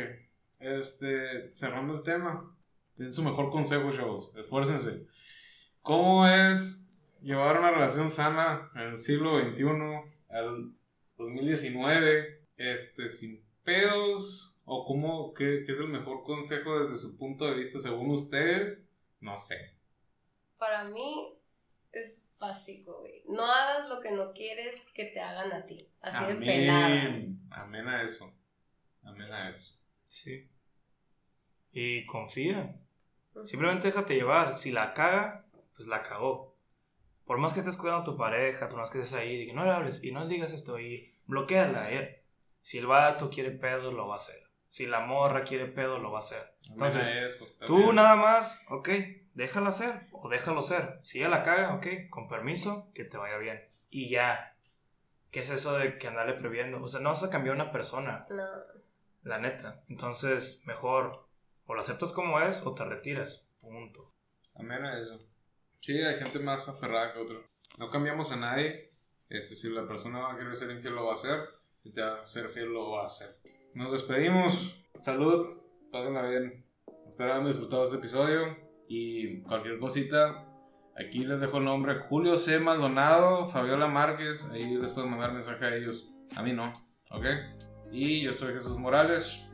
este, 0.59 1.57
cerrando 1.57 1.94
el 1.94 2.03
tema, 2.03 2.57
den 2.97 3.12
su 3.12 3.23
mejor 3.23 3.51
consejo, 3.51 3.92
chavos, 3.92 4.33
esfuércense. 4.37 5.07
¿Cómo 5.83 6.27
es 6.27 6.88
llevar 7.21 7.59
una 7.59 7.71
relación 7.71 8.09
sana 8.09 8.71
en 8.75 8.88
el 8.88 8.99
siglo 8.99 9.38
XXI, 9.38 10.11
al 10.31 10.73
2019, 11.16 12.47
este, 12.57 13.09
sin 13.09 13.44
pedos? 13.62 14.61
¿O 14.64 14.85
cómo, 14.85 15.33
qué, 15.33 15.64
qué 15.64 15.73
es 15.73 15.81
el 15.81 15.88
mejor 15.88 16.25
consejo 16.25 16.81
desde 16.81 16.99
su 16.99 17.16
punto 17.16 17.47
de 17.47 17.55
vista 17.55 17.79
según 17.79 18.11
ustedes? 18.11 18.88
No 19.21 19.37
sé. 19.37 19.77
Para 20.59 20.85
mí 20.85 21.38
es 21.92 22.27
básico, 22.38 23.01
güey. 23.01 23.22
No 23.29 23.44
hagas 23.44 23.88
lo 23.88 24.01
que 24.01 24.12
no 24.12 24.33
quieres 24.33 24.87
que 24.94 25.07
te 25.07 25.20
hagan 25.20 25.53
a 25.53 25.66
ti. 25.66 25.88
Así 26.01 26.24
de 26.24 26.35
pelada. 26.35 26.87
Amén. 26.87 27.40
Amén 27.51 27.88
a 27.88 28.03
eso. 28.03 28.33
Amén 29.03 29.33
a 29.33 29.51
eso. 29.51 29.79
Sí. 30.05 30.48
Y 31.72 32.07
confía. 32.07 32.77
Simplemente 33.44 33.88
déjate 33.88 34.14
llevar. 34.14 34.55
Si 34.55 34.72
la 34.72 34.94
caga, 34.94 35.46
pues 35.77 35.88
la 35.88 36.03
cagó. 36.03 36.57
Por 37.24 37.38
más 37.38 37.53
que 37.53 37.61
estés 37.61 37.77
cuidando 37.77 38.01
a 38.03 38.05
tu 38.05 38.16
pareja, 38.16 38.68
por 38.68 38.79
más 38.79 38.90
que 38.90 38.98
estés 39.01 39.14
ahí, 39.14 39.42
y 39.42 39.46
que 39.46 39.53
no 39.53 39.64
le 39.64 39.70
hables 39.70 40.03
y 40.03 40.12
no 40.12 40.24
le 40.24 40.31
digas 40.31 40.53
esto 40.53 40.81
y 40.81 41.14
bloqueala. 41.27 41.92
eh. 41.92 42.24
Si 42.62 42.79
el 42.79 42.87
vato 42.87 43.31
quiere 43.31 43.51
pedo, 43.51 43.92
lo 43.92 44.09
va 44.09 44.14
a 44.14 44.18
hacer. 44.18 44.47
Si 44.68 44.87
la 44.87 45.00
morra 45.00 45.44
quiere 45.44 45.66
pedo, 45.66 45.98
lo 45.98 46.11
va 46.12 46.18
a 46.18 46.20
hacer. 46.20 46.54
Entonces, 46.70 47.09
a 47.09 47.24
eso. 47.24 47.46
Tú 47.66 47.92
nada 47.92 48.16
más, 48.16 48.64
ok, 48.68 48.88
déjala 49.35 49.72
ser 49.72 50.09
o 50.12 50.28
déjalo 50.28 50.62
ser. 50.62 51.00
Si 51.02 51.18
ella 51.20 51.28
la 51.31 51.42
caga, 51.42 51.74
ok, 51.74 51.87
con 52.11 52.28
permiso, 52.28 52.90
que 52.94 53.04
te 53.04 53.16
vaya 53.16 53.38
bien. 53.38 53.66
Y 53.90 54.11
ya. 54.11 54.54
¿Qué 55.31 55.40
es 55.40 55.50
eso 55.50 55.76
de 55.78 55.98
que 55.98 56.09
andarle 56.09 56.35
previendo? 56.35 56.83
O 56.83 56.88
sea, 56.88 57.00
no 57.00 57.11
vas 57.11 57.22
a 57.22 57.31
cambiar 57.31 57.54
una 57.54 57.70
persona, 57.72 58.26
No. 58.31 58.44
la 59.22 59.38
neta. 59.38 59.83
Entonces, 59.88 60.62
mejor 60.66 61.26
o 61.66 61.74
lo 61.74 61.81
aceptas 61.81 62.12
como 62.12 62.40
es 62.40 62.62
o 62.64 62.74
te 62.74 62.85
retiras. 62.85 63.46
Punto. 63.61 64.12
Amén 64.54 64.85
a 64.85 64.98
eso. 64.98 65.18
Sí, 65.81 66.00
hay 66.02 66.16
gente 66.18 66.38
más 66.40 66.68
aferrada 66.68 67.12
que 67.12 67.20
otra. 67.20 67.37
No 67.78 67.90
cambiamos 67.90 68.33
a 68.33 68.37
nadie. 68.37 68.90
Este, 69.28 69.54
si 69.54 69.68
la 69.70 69.87
persona 69.87 70.20
va 70.20 70.33
a 70.33 70.37
querer 70.38 70.57
ser 70.57 70.70
infiel, 70.70 70.94
lo 70.94 71.04
va 71.04 71.11
a 71.12 71.14
hacer. 71.14 71.38
Si 71.83 71.92
te 71.92 72.00
va 72.00 72.22
a 72.22 72.26
ser 72.26 72.48
fiel, 72.48 72.72
lo 72.72 72.90
va 72.90 73.02
a 73.02 73.07
hacer. 73.07 73.37
Nos 73.74 73.92
despedimos. 73.92 74.85
Salud. 75.00 75.59
Pásenla 75.92 76.28
bien. 76.28 76.64
Espero 77.09 77.33
hayan 77.33 77.46
disfrutado 77.46 77.85
este 77.85 77.96
episodio. 77.96 78.57
Y 78.88 79.42
cualquier 79.42 79.78
cosita, 79.78 80.46
aquí 80.96 81.24
les 81.24 81.40
dejo 81.40 81.59
el 81.59 81.64
nombre: 81.64 81.98
Julio 82.09 82.37
C. 82.37 82.59
Maldonado, 82.59 83.46
Fabiola 83.46 83.87
Márquez. 83.87 84.48
Ahí 84.52 84.76
les 84.76 84.90
pueden 84.92 85.11
mandar 85.11 85.33
mensaje 85.33 85.64
a 85.64 85.74
ellos. 85.74 86.11
A 86.37 86.42
mí 86.42 86.52
no. 86.52 86.72
¿Ok? 87.11 87.24
Y 87.92 88.22
yo 88.22 88.33
soy 88.33 88.54
Jesús 88.54 88.78
Morales. 88.78 89.44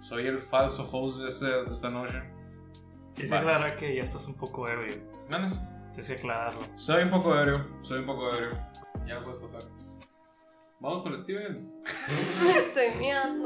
Soy 0.00 0.26
el 0.26 0.38
falso 0.38 0.88
host 0.90 1.20
de, 1.20 1.28
este- 1.28 1.64
de 1.64 1.72
esta 1.72 1.90
noche. 1.90 2.18
Vale. 2.18 3.26
que 3.28 3.34
aclarar 3.34 3.76
que 3.76 3.96
ya 3.96 4.02
estás 4.04 4.28
un 4.28 4.36
poco 4.36 4.68
ebrio. 4.68 4.96
Manos. 5.30 5.58
Tienes 5.90 6.06
que 6.08 6.12
aclararlo. 6.18 6.60
Soy 6.76 7.02
un 7.02 7.10
poco 7.10 7.36
ebrio, 7.36 7.66
soy 7.82 7.98
un 8.00 8.06
poco 8.06 8.32
ebrio. 8.32 8.50
Ya 9.06 9.16
lo 9.16 9.24
puedes 9.24 9.40
pasar. 9.40 9.62
Vamos 10.80 11.02
con 11.02 11.18
Steven. 11.18 11.72
Estoy 12.56 12.90
miando. 13.00 13.44